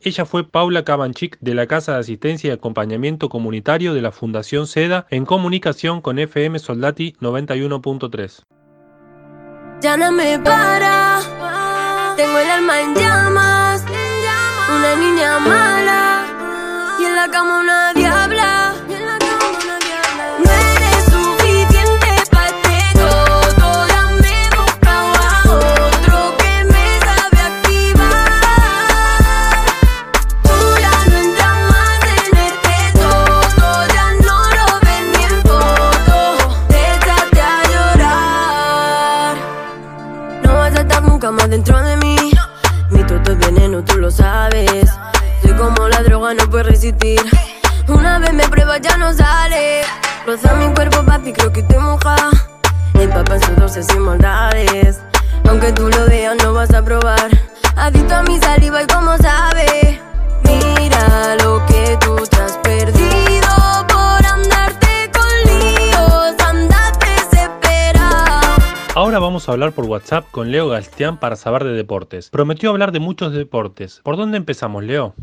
Ella 0.00 0.24
fue 0.24 0.48
Paula 0.48 0.84
Cabanchik 0.84 1.36
de 1.40 1.54
la 1.54 1.66
Casa 1.66 1.94
de 1.94 1.98
Asistencia 1.98 2.50
y 2.50 2.52
Acompañamiento 2.52 3.28
Comunitario 3.28 3.92
de 3.92 4.02
la 4.02 4.12
Fundación 4.12 4.68
SEDA 4.68 5.08
en 5.10 5.26
comunicación 5.26 6.00
con 6.00 6.20
FM 6.20 6.60
Soldati 6.60 7.16
91.3. 7.20 8.44
Ya 9.82 9.96
no 9.96 10.12
me 10.12 10.38
para 10.38 11.29
tengo 12.16 12.38
el 12.38 12.50
alma 12.50 12.80
en 12.80 12.94
llamas, 12.94 13.82
una 14.76 14.94
niña 14.96 15.38
mala 15.38 16.24
y 16.98 17.04
en 17.04 17.16
la 17.16 17.28
cama 17.28 17.60
una 17.60 17.92
diabla. 17.94 18.74
No 20.38 20.50
eres 20.50 21.04
suficiente 21.04 22.22
para 22.30 22.50
todo, 22.94 23.62
ahora 23.62 24.02
me 24.22 24.48
busca 24.56 24.92
a 24.92 25.42
otro 25.44 26.36
que 26.38 26.64
me 26.64 26.84
sabe 27.06 27.40
activar. 27.50 28.40
Tú 30.42 30.56
ya 30.80 30.94
no 31.10 31.16
entras 31.18 31.58
más 31.70 32.00
en 32.16 32.36
este 32.48 32.76
todo, 32.98 33.68
ya 33.94 34.06
no 34.26 34.36
lo 34.56 34.66
ves 34.84 35.04
ni 35.12 35.22
en 35.24 35.36
foto. 35.42 36.18
Échate 36.70 37.40
a 37.40 37.42
llorar. 37.72 39.34
No 40.42 40.50
vas 40.54 40.74
a 40.74 40.80
estar 40.80 41.02
nunca 41.02 41.30
más 41.30 41.48
dentro 41.50 41.80
de 41.82 41.89
tú 43.82 43.98
lo 43.98 44.10
sabes. 44.10 44.90
Soy 45.42 45.52
como 45.54 45.88
la 45.88 46.02
droga, 46.02 46.34
no 46.34 46.48
puedo 46.50 46.64
resistir. 46.64 47.20
Una 47.88 48.18
vez 48.18 48.32
me 48.32 48.48
prueba 48.48 48.78
ya 48.78 48.96
no 48.96 49.12
sale. 49.12 49.82
Roza 50.26 50.54
mi 50.54 50.72
cuerpo, 50.74 51.02
papi, 51.04 51.32
creo 51.32 51.52
que 51.52 51.62
te 51.62 51.78
moja. 51.78 52.16
papá 53.14 53.36
en 53.36 53.56
dulces 53.56 53.86
maldades. 53.96 55.00
Aunque 55.48 55.72
tú 55.72 55.88
lo 55.88 56.06
veas, 56.06 56.36
no 56.42 56.52
vas 56.52 56.72
a 56.74 56.82
probar. 56.82 57.30
Adicto 57.76 58.14
a 58.14 58.22
mi 58.22 58.38
saliva 58.38 58.82
y 58.82 58.86
como 58.86 59.16
sabe. 59.18 60.00
Mira 60.44 61.36
lo 61.42 61.64
que 61.66 61.96
tú 62.00 62.16
te 62.28 62.36
has 62.36 62.56
perdido 62.58 63.29
Ahora 69.00 69.18
vamos 69.18 69.48
a 69.48 69.52
hablar 69.52 69.72
por 69.72 69.86
WhatsApp 69.86 70.30
con 70.30 70.50
Leo 70.50 70.68
Galstián 70.68 71.18
para 71.18 71.34
saber 71.34 71.64
de 71.64 71.72
deportes. 71.72 72.28
Prometió 72.28 72.68
hablar 72.68 72.92
de 72.92 73.00
muchos 73.00 73.32
deportes. 73.32 74.02
¿Por 74.04 74.18
dónde 74.18 74.36
empezamos, 74.36 74.84
Leo? 74.84 75.14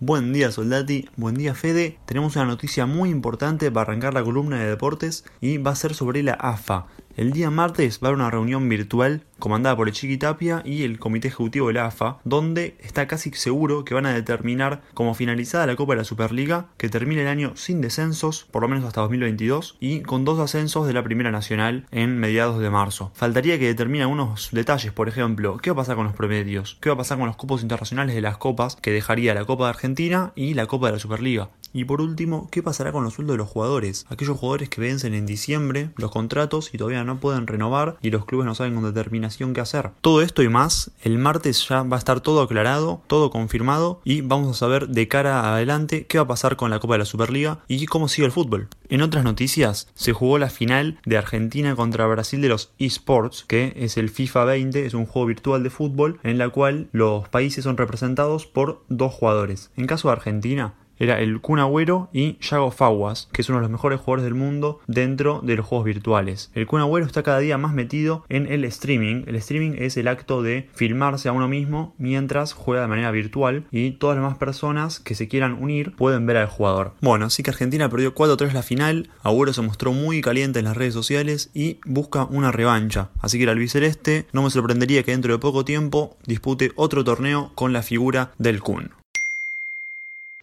Buen 0.00 0.32
día 0.32 0.50
Soldati, 0.50 1.06
buen 1.16 1.34
día 1.34 1.54
Fede. 1.54 1.98
Tenemos 2.06 2.34
una 2.36 2.46
noticia 2.46 2.86
muy 2.86 3.10
importante 3.10 3.70
para 3.70 3.82
arrancar 3.82 4.14
la 4.14 4.24
columna 4.24 4.58
de 4.58 4.70
deportes 4.70 5.26
y 5.42 5.58
va 5.58 5.72
a 5.72 5.76
ser 5.76 5.92
sobre 5.92 6.22
la 6.22 6.32
AFA, 6.32 6.86
el 7.16 7.32
día 7.32 7.50
martes 7.50 8.00
va 8.02 8.06
a 8.06 8.10
haber 8.10 8.20
una 8.20 8.30
reunión 8.30 8.68
virtual 8.68 9.22
comandada 9.38 9.76
por 9.76 9.88
el 9.88 9.94
Chiqui 9.94 10.16
Tapia 10.16 10.62
y 10.64 10.84
el 10.84 10.98
Comité 10.98 11.28
Ejecutivo 11.28 11.68
de 11.68 11.74
la 11.74 11.86
AFA, 11.86 12.18
donde 12.24 12.76
está 12.80 13.06
casi 13.06 13.30
seguro 13.32 13.84
que 13.84 13.94
van 13.94 14.06
a 14.06 14.14
determinar 14.14 14.82
como 14.94 15.14
finalizada 15.14 15.66
la 15.66 15.76
Copa 15.76 15.92
de 15.92 15.98
la 15.98 16.04
Superliga, 16.04 16.68
que 16.76 16.88
termine 16.88 17.22
el 17.22 17.28
año 17.28 17.52
sin 17.54 17.80
descensos, 17.80 18.46
por 18.50 18.62
lo 18.62 18.68
menos 18.68 18.84
hasta 18.84 19.02
2022, 19.02 19.76
y 19.80 20.00
con 20.00 20.24
dos 20.24 20.38
ascensos 20.38 20.86
de 20.86 20.92
la 20.92 21.04
Primera 21.04 21.30
Nacional 21.30 21.86
en 21.90 22.18
mediados 22.18 22.58
de 22.58 22.70
marzo. 22.70 23.12
Faltaría 23.14 23.58
que 23.58 23.66
determine 23.66 24.04
algunos 24.04 24.48
detalles, 24.52 24.92
por 24.92 25.08
ejemplo, 25.08 25.58
qué 25.58 25.70
va 25.70 25.74
a 25.74 25.84
pasar 25.84 25.96
con 25.96 26.06
los 26.06 26.16
promedios, 26.16 26.78
qué 26.80 26.88
va 26.88 26.94
a 26.94 26.98
pasar 26.98 27.18
con 27.18 27.26
los 27.26 27.36
cupos 27.36 27.62
internacionales 27.62 28.14
de 28.14 28.22
las 28.22 28.38
copas, 28.38 28.76
que 28.76 28.92
dejaría 28.92 29.34
la 29.34 29.44
Copa 29.44 29.64
de 29.64 29.70
Argentina 29.70 30.32
y 30.34 30.54
la 30.54 30.66
Copa 30.66 30.86
de 30.86 30.92
la 30.94 30.98
Superliga. 30.98 31.50
Y 31.72 31.84
por 31.84 32.00
último, 32.00 32.48
¿qué 32.52 32.62
pasará 32.62 32.92
con 32.92 33.02
los 33.02 33.14
sueldos 33.14 33.34
de 33.34 33.38
los 33.38 33.48
jugadores? 33.48 34.06
Aquellos 34.08 34.38
jugadores 34.38 34.68
que 34.68 34.80
vencen 34.80 35.12
en 35.12 35.26
diciembre 35.26 35.90
los 35.96 36.12
contratos 36.12 36.72
y 36.72 36.78
todavía 36.78 37.03
no 37.04 37.20
pueden 37.20 37.46
renovar 37.46 37.96
y 38.02 38.10
los 38.10 38.24
clubes 38.24 38.46
no 38.46 38.54
saben 38.54 38.74
con 38.74 38.84
determinación 38.84 39.54
qué 39.54 39.60
hacer. 39.60 39.90
Todo 40.00 40.22
esto 40.22 40.42
y 40.42 40.48
más, 40.48 40.90
el 41.02 41.18
martes 41.18 41.68
ya 41.68 41.82
va 41.82 41.96
a 41.96 41.98
estar 41.98 42.20
todo 42.20 42.42
aclarado, 42.42 43.02
todo 43.06 43.30
confirmado 43.30 44.00
y 44.04 44.20
vamos 44.20 44.50
a 44.50 44.58
saber 44.58 44.88
de 44.88 45.08
cara 45.08 45.54
adelante 45.54 46.06
qué 46.06 46.18
va 46.18 46.24
a 46.24 46.28
pasar 46.28 46.56
con 46.56 46.70
la 46.70 46.80
Copa 46.80 46.94
de 46.94 46.98
la 46.98 47.04
Superliga 47.04 47.60
y 47.68 47.86
cómo 47.86 48.08
sigue 48.08 48.26
el 48.26 48.32
fútbol. 48.32 48.68
En 48.88 49.02
otras 49.02 49.24
noticias, 49.24 49.88
se 49.94 50.12
jugó 50.12 50.38
la 50.38 50.50
final 50.50 50.98
de 51.04 51.18
Argentina 51.18 51.74
contra 51.74 52.06
Brasil 52.06 52.40
de 52.40 52.48
los 52.48 52.72
eSports, 52.78 53.44
que 53.44 53.72
es 53.76 53.96
el 53.96 54.10
FIFA 54.10 54.44
20, 54.44 54.86
es 54.86 54.94
un 54.94 55.06
juego 55.06 55.26
virtual 55.26 55.62
de 55.62 55.70
fútbol 55.70 56.20
en 56.22 56.38
la 56.38 56.48
cual 56.48 56.88
los 56.92 57.28
países 57.28 57.64
son 57.64 57.76
representados 57.76 58.46
por 58.46 58.82
dos 58.88 59.12
jugadores. 59.12 59.70
En 59.76 59.86
caso 59.86 60.08
de 60.08 60.12
Argentina, 60.12 60.74
era 61.04 61.20
el 61.20 61.40
Kun 61.40 61.58
Agüero 61.58 62.08
y 62.12 62.38
Yago 62.40 62.70
Fawas, 62.70 63.28
que 63.32 63.42
es 63.42 63.48
uno 63.48 63.58
de 63.58 63.62
los 63.62 63.70
mejores 63.70 64.00
jugadores 64.00 64.24
del 64.24 64.34
mundo 64.34 64.80
dentro 64.86 65.40
de 65.42 65.56
los 65.56 65.66
juegos 65.66 65.84
virtuales. 65.86 66.50
El 66.54 66.66
Kun 66.66 66.80
Agüero 66.80 67.06
está 67.06 67.22
cada 67.22 67.38
día 67.38 67.58
más 67.58 67.72
metido 67.72 68.24
en 68.28 68.50
el 68.50 68.64
streaming. 68.64 69.24
El 69.26 69.36
streaming 69.36 69.76
es 69.78 69.96
el 69.96 70.08
acto 70.08 70.42
de 70.42 70.68
filmarse 70.74 71.28
a 71.28 71.32
uno 71.32 71.48
mismo 71.48 71.94
mientras 71.98 72.52
juega 72.52 72.82
de 72.82 72.88
manera 72.88 73.10
virtual 73.10 73.64
y 73.70 73.92
todas 73.92 74.16
las 74.16 74.24
demás 74.24 74.38
personas 74.38 75.00
que 75.00 75.14
se 75.14 75.28
quieran 75.28 75.62
unir 75.62 75.94
pueden 75.96 76.26
ver 76.26 76.36
al 76.36 76.48
jugador. 76.48 76.94
Bueno, 77.00 77.26
así 77.26 77.42
que 77.42 77.50
Argentina 77.50 77.88
perdió 77.88 78.14
4-3 78.14 78.52
la 78.52 78.62
final, 78.62 79.10
Agüero 79.22 79.52
se 79.52 79.62
mostró 79.62 79.92
muy 79.92 80.20
caliente 80.20 80.58
en 80.58 80.64
las 80.64 80.76
redes 80.76 80.94
sociales 80.94 81.50
y 81.54 81.78
busca 81.84 82.24
una 82.24 82.52
revancha. 82.52 83.10
Así 83.20 83.38
que 83.38 83.44
el 83.44 83.50
albiceleste 83.50 84.26
no 84.32 84.42
me 84.42 84.50
sorprendería 84.50 85.02
que 85.02 85.12
dentro 85.12 85.32
de 85.32 85.38
poco 85.38 85.64
tiempo 85.64 86.16
dispute 86.26 86.72
otro 86.76 87.04
torneo 87.04 87.52
con 87.54 87.72
la 87.72 87.82
figura 87.82 88.32
del 88.38 88.60
Kun. 88.60 89.03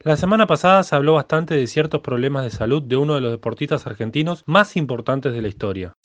La 0.04 0.18
semana 0.18 0.48
pasada 0.48 0.82
se 0.82 0.96
habló 0.96 1.14
bastante 1.14 1.54
de 1.54 1.68
ciertos 1.68 2.02
problemas 2.02 2.44
de 2.44 2.50
salud 2.50 2.82
de 2.82 2.96
uno 2.96 3.14
de 3.14 3.22
los 3.22 3.32
deportistas 3.32 3.86
argentinos 3.86 4.42
más 4.48 4.76
importantes 4.76 5.32
de 5.32 5.44
la 5.44 5.48
historia. 5.48 5.96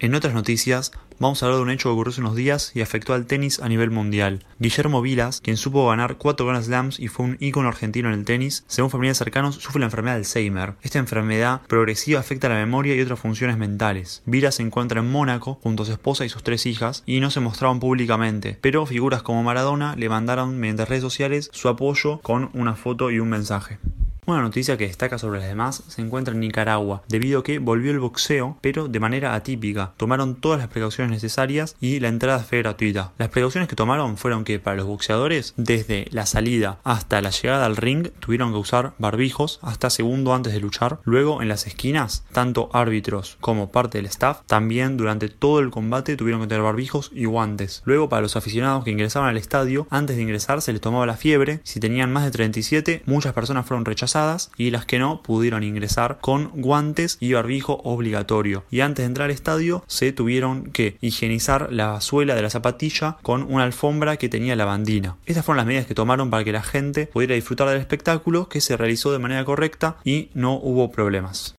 En 0.00 0.14
otras 0.14 0.32
noticias, 0.32 0.92
vamos 1.18 1.42
a 1.42 1.46
hablar 1.46 1.58
de 1.58 1.64
un 1.64 1.70
hecho 1.70 1.88
que 1.88 1.92
ocurrió 1.94 2.12
hace 2.12 2.20
unos 2.20 2.36
días 2.36 2.70
y 2.72 2.82
afectó 2.82 3.14
al 3.14 3.26
tenis 3.26 3.58
a 3.58 3.68
nivel 3.68 3.90
mundial. 3.90 4.44
Guillermo 4.60 5.02
Vilas, 5.02 5.40
quien 5.40 5.56
supo 5.56 5.88
ganar 5.88 6.18
4 6.18 6.46
Grand 6.46 6.64
Slams 6.64 7.00
y 7.00 7.08
fue 7.08 7.26
un 7.26 7.36
ícono 7.40 7.66
argentino 7.66 8.08
en 8.08 8.14
el 8.14 8.24
tenis, 8.24 8.62
según 8.68 8.92
familiares 8.92 9.18
cercanos, 9.18 9.56
sufre 9.56 9.80
la 9.80 9.86
enfermedad 9.86 10.14
de 10.14 10.20
Alzheimer. 10.20 10.74
Esta 10.82 11.00
enfermedad 11.00 11.62
progresiva 11.66 12.20
afecta 12.20 12.48
la 12.48 12.54
memoria 12.54 12.94
y 12.94 13.00
otras 13.00 13.18
funciones 13.18 13.58
mentales. 13.58 14.22
Vilas 14.24 14.54
se 14.54 14.62
encuentra 14.62 15.00
en 15.00 15.10
Mónaco 15.10 15.58
junto 15.64 15.82
a 15.82 15.86
su 15.86 15.92
esposa 15.92 16.24
y 16.24 16.28
sus 16.28 16.44
tres 16.44 16.64
hijas 16.66 17.02
y 17.04 17.18
no 17.18 17.32
se 17.32 17.40
mostraban 17.40 17.80
públicamente, 17.80 18.56
pero 18.60 18.86
figuras 18.86 19.24
como 19.24 19.42
Maradona 19.42 19.96
le 19.96 20.08
mandaron 20.08 20.60
mediante 20.60 20.84
redes 20.84 21.02
sociales 21.02 21.50
su 21.52 21.68
apoyo 21.68 22.20
con 22.20 22.50
una 22.54 22.76
foto 22.76 23.10
y 23.10 23.18
un 23.18 23.30
mensaje. 23.30 23.80
Una 24.28 24.42
noticia 24.42 24.76
que 24.76 24.86
destaca 24.86 25.16
sobre 25.16 25.40
las 25.40 25.48
demás 25.48 25.82
se 25.88 26.02
encuentra 26.02 26.34
en 26.34 26.40
Nicaragua, 26.40 27.02
debido 27.08 27.40
a 27.40 27.42
que 27.42 27.58
volvió 27.58 27.92
el 27.92 27.98
boxeo, 27.98 28.58
pero 28.60 28.86
de 28.86 29.00
manera 29.00 29.32
atípica. 29.32 29.94
Tomaron 29.96 30.34
todas 30.34 30.58
las 30.58 30.68
precauciones 30.68 31.10
necesarias 31.10 31.76
y 31.80 31.98
la 31.98 32.08
entrada 32.08 32.40
fue 32.40 32.58
gratuita. 32.58 33.12
Las 33.16 33.30
precauciones 33.30 33.70
que 33.70 33.74
tomaron 33.74 34.18
fueron 34.18 34.44
que 34.44 34.58
para 34.58 34.76
los 34.76 34.84
boxeadores, 34.84 35.54
desde 35.56 36.08
la 36.10 36.26
salida 36.26 36.78
hasta 36.84 37.22
la 37.22 37.30
llegada 37.30 37.64
al 37.64 37.78
ring, 37.78 38.08
tuvieron 38.20 38.52
que 38.52 38.58
usar 38.58 38.92
barbijos 38.98 39.60
hasta 39.62 39.88
segundo 39.88 40.34
antes 40.34 40.52
de 40.52 40.60
luchar. 40.60 40.98
Luego, 41.04 41.40
en 41.40 41.48
las 41.48 41.66
esquinas, 41.66 42.26
tanto 42.30 42.68
árbitros 42.74 43.38
como 43.40 43.72
parte 43.72 43.96
del 43.96 44.04
staff, 44.04 44.42
también 44.44 44.98
durante 44.98 45.30
todo 45.30 45.60
el 45.60 45.70
combate 45.70 46.16
tuvieron 46.16 46.42
que 46.42 46.48
tener 46.48 46.62
barbijos 46.62 47.10
y 47.14 47.24
guantes. 47.24 47.80
Luego, 47.86 48.10
para 48.10 48.20
los 48.20 48.36
aficionados 48.36 48.84
que 48.84 48.90
ingresaban 48.90 49.30
al 49.30 49.38
estadio, 49.38 49.86
antes 49.88 50.16
de 50.16 50.22
ingresar 50.22 50.60
se 50.60 50.74
les 50.74 50.82
tomaba 50.82 51.06
la 51.06 51.16
fiebre. 51.16 51.60
Si 51.64 51.80
tenían 51.80 52.12
más 52.12 52.24
de 52.26 52.30
37, 52.30 53.04
muchas 53.06 53.32
personas 53.32 53.64
fueron 53.64 53.86
rechazadas 53.86 54.17
y 54.56 54.70
las 54.70 54.86
que 54.86 54.98
no 54.98 55.22
pudieron 55.22 55.62
ingresar 55.62 56.18
con 56.20 56.50
guantes 56.54 57.16
y 57.20 57.32
barbijo 57.32 57.80
obligatorio. 57.84 58.64
Y 58.70 58.80
antes 58.80 59.02
de 59.04 59.06
entrar 59.06 59.26
al 59.26 59.30
estadio 59.30 59.84
se 59.86 60.12
tuvieron 60.12 60.70
que 60.72 60.96
higienizar 61.00 61.72
la 61.72 62.00
suela 62.00 62.34
de 62.34 62.42
la 62.42 62.50
zapatilla 62.50 63.16
con 63.22 63.42
una 63.42 63.64
alfombra 63.64 64.16
que 64.16 64.28
tenía 64.28 64.56
lavandina. 64.56 65.16
Estas 65.26 65.44
fueron 65.44 65.58
las 65.58 65.66
medidas 65.66 65.86
que 65.86 65.94
tomaron 65.94 66.30
para 66.30 66.44
que 66.44 66.52
la 66.52 66.62
gente 66.62 67.06
pudiera 67.06 67.34
disfrutar 67.34 67.68
del 67.68 67.80
espectáculo 67.80 68.48
que 68.48 68.60
se 68.60 68.76
realizó 68.76 69.12
de 69.12 69.18
manera 69.18 69.44
correcta 69.44 69.96
y 70.04 70.28
no 70.34 70.54
hubo 70.54 70.90
problemas. 70.90 71.54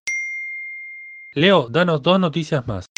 Leo, 1.34 1.68
danos 1.70 2.02
dos 2.02 2.20
noticias 2.20 2.68
más. 2.68 2.90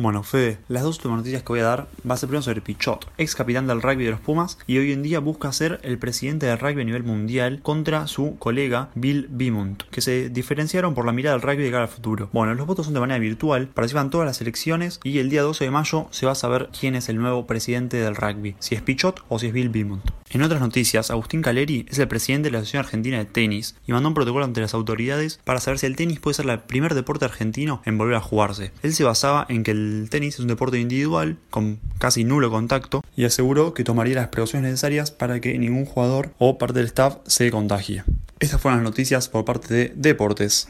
Bueno, 0.00 0.22
Fede, 0.22 0.58
las 0.68 0.84
dos 0.84 0.98
últimas 0.98 1.16
noticias 1.16 1.42
que 1.42 1.48
voy 1.48 1.58
a 1.58 1.64
dar 1.64 1.88
va 2.08 2.14
a 2.14 2.16
ser 2.16 2.28
primero 2.28 2.42
sobre 2.42 2.60
Pichot, 2.60 3.10
ex 3.18 3.34
capitán 3.34 3.66
del 3.66 3.82
rugby 3.82 4.04
de 4.04 4.12
los 4.12 4.20
Pumas 4.20 4.56
y 4.68 4.78
hoy 4.78 4.92
en 4.92 5.02
día 5.02 5.18
busca 5.18 5.52
ser 5.52 5.80
el 5.82 5.98
presidente 5.98 6.46
del 6.46 6.60
rugby 6.60 6.82
a 6.82 6.84
nivel 6.84 7.02
mundial 7.02 7.58
contra 7.64 8.06
su 8.06 8.36
colega 8.38 8.90
Bill 8.94 9.26
Beaumont, 9.28 9.82
que 9.90 10.00
se 10.00 10.28
diferenciaron 10.28 10.94
por 10.94 11.04
la 11.04 11.10
mirada 11.10 11.34
del 11.34 11.42
rugby 11.42 11.64
de 11.64 11.72
cara 11.72 11.82
al 11.82 11.88
futuro. 11.88 12.30
Bueno, 12.32 12.54
los 12.54 12.64
votos 12.64 12.84
son 12.86 12.94
de 12.94 13.00
manera 13.00 13.18
virtual, 13.18 13.66
participan 13.66 14.10
todas 14.10 14.24
las 14.24 14.40
elecciones 14.40 15.00
y 15.02 15.18
el 15.18 15.30
día 15.30 15.42
12 15.42 15.64
de 15.64 15.70
mayo 15.72 16.06
se 16.12 16.26
va 16.26 16.32
a 16.32 16.36
saber 16.36 16.68
quién 16.78 16.94
es 16.94 17.08
el 17.08 17.16
nuevo 17.16 17.48
presidente 17.48 17.96
del 17.96 18.14
rugby, 18.14 18.54
si 18.60 18.76
es 18.76 18.82
Pichot 18.82 19.24
o 19.28 19.40
si 19.40 19.48
es 19.48 19.52
Bill 19.52 19.68
Beaumont. 19.68 20.04
En 20.30 20.42
otras 20.42 20.60
noticias, 20.60 21.10
Agustín 21.10 21.40
Caleri 21.40 21.86
es 21.88 21.98
el 21.98 22.06
presidente 22.06 22.48
de 22.48 22.52
la 22.52 22.58
Asociación 22.58 22.84
Argentina 22.84 23.16
de 23.16 23.24
Tenis 23.24 23.74
y 23.86 23.92
mandó 23.92 24.10
un 24.10 24.14
protocolo 24.14 24.44
ante 24.44 24.60
las 24.60 24.74
autoridades 24.74 25.40
para 25.42 25.58
saber 25.58 25.78
si 25.78 25.86
el 25.86 25.96
tenis 25.96 26.20
puede 26.20 26.34
ser 26.34 26.48
el 26.48 26.60
primer 26.60 26.94
deporte 26.94 27.24
argentino 27.24 27.80
en 27.86 27.96
volver 27.96 28.16
a 28.16 28.20
jugarse. 28.20 28.70
Él 28.82 28.92
se 28.92 29.04
basaba 29.04 29.46
en 29.48 29.64
que 29.64 29.70
el 29.70 29.87
tenis 30.10 30.34
es 30.34 30.40
un 30.40 30.48
deporte 30.48 30.78
individual 30.78 31.36
con 31.50 31.78
casi 31.98 32.24
nulo 32.24 32.50
contacto 32.50 33.02
y 33.16 33.24
aseguró 33.24 33.74
que 33.74 33.84
tomaría 33.84 34.16
las 34.16 34.28
precauciones 34.28 34.70
necesarias 34.70 35.10
para 35.10 35.40
que 35.40 35.58
ningún 35.58 35.84
jugador 35.84 36.30
o 36.38 36.58
parte 36.58 36.78
del 36.78 36.86
staff 36.86 37.16
se 37.26 37.50
contagie. 37.50 38.04
Estas 38.40 38.60
fueron 38.60 38.80
las 38.80 38.90
noticias 38.90 39.28
por 39.28 39.44
parte 39.44 39.74
de 39.74 39.92
Deportes. 39.94 40.68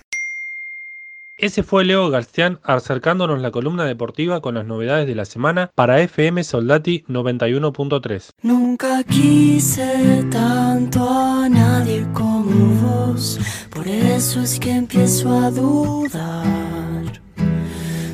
Ese 1.38 1.62
fue 1.62 1.84
Leo 1.84 2.10
Garcián 2.10 2.58
acercándonos 2.64 3.40
la 3.40 3.52
columna 3.52 3.84
deportiva 3.84 4.40
con 4.40 4.56
las 4.56 4.66
novedades 4.66 5.06
de 5.06 5.14
la 5.14 5.24
semana 5.24 5.70
para 5.72 6.00
FM 6.00 6.42
Soldati 6.42 7.04
91.3. 7.08 8.30
Nunca 8.42 9.04
quise 9.04 10.24
tanto 10.32 11.08
a 11.08 11.48
nadie 11.48 12.04
como 12.12 13.12
vos, 13.12 13.38
por 13.72 13.86
eso 13.86 14.40
es 14.40 14.58
que 14.58 14.72
empiezo 14.72 15.32
a 15.32 15.52
dudar. 15.52 16.77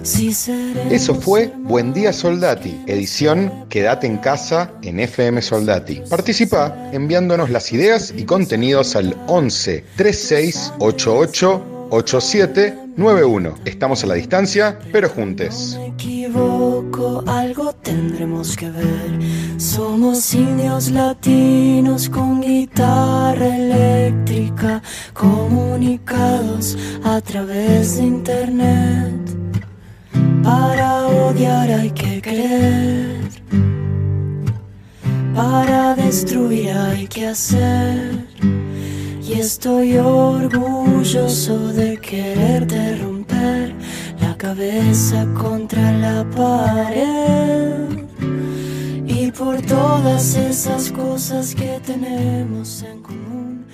Eso 0.05 1.14
fue 1.14 1.51
Buen 1.61 1.95
Día 1.95 2.12
Soldati, 2.12 2.79
edición 2.87 3.64
Quédate 3.71 4.07
en 4.07 4.19
casa 4.19 4.71
en 4.83 5.01
FM 5.01 5.40
Soldati. 5.40 6.03
Participa 6.11 6.90
enviándonos 6.93 7.49
las 7.49 7.73
ideas 7.73 8.12
y 8.14 8.25
contenidos 8.25 8.97
al 8.97 9.17
11 9.29 9.83
36 9.97 10.75
88 10.79 11.88
8791. 11.88 13.55
Estamos 13.64 14.05
a 14.05 14.07
la 14.09 14.14
distancia, 14.14 14.79
pero 14.93 15.09
juntes. 15.09 15.79
me 15.79 15.87
equivoco, 15.87 17.25
algo 17.27 17.73
tendremos 17.73 18.59
que 18.59 18.69
ver. 18.69 19.19
Somos 19.57 20.35
indios 20.35 20.90
latinos 20.90 22.11
con 22.11 22.43
guitarra 22.43 23.57
eléctrica, 23.57 24.83
comunicados 25.14 26.77
a 27.05 27.23
través 27.23 27.97
de 27.97 28.03
internet. 28.03 29.44
Para 30.45 31.07
odiar 31.07 31.71
hay 31.71 31.91
que 31.91 32.21
querer, 32.21 33.31
para 35.35 35.95
destruir 35.95 36.71
hay 36.71 37.07
que 37.07 37.29
hacer. 37.29 38.27
Y 39.23 39.41
estoy 39.41 39.97
orgulloso 39.97 41.73
de 41.73 41.97
quererte 41.97 42.97
romper 42.99 43.75
la 44.21 44.37
cabeza 44.37 45.27
contra 45.33 45.91
la 45.93 46.29
pared. 46.37 48.05
Y 49.07 49.31
por 49.33 49.63
todas 49.63 50.37
esas 50.37 50.93
cosas 50.93 51.55
que 51.55 51.81
tenemos 51.87 52.83
en 52.83 53.01
común, 53.01 53.65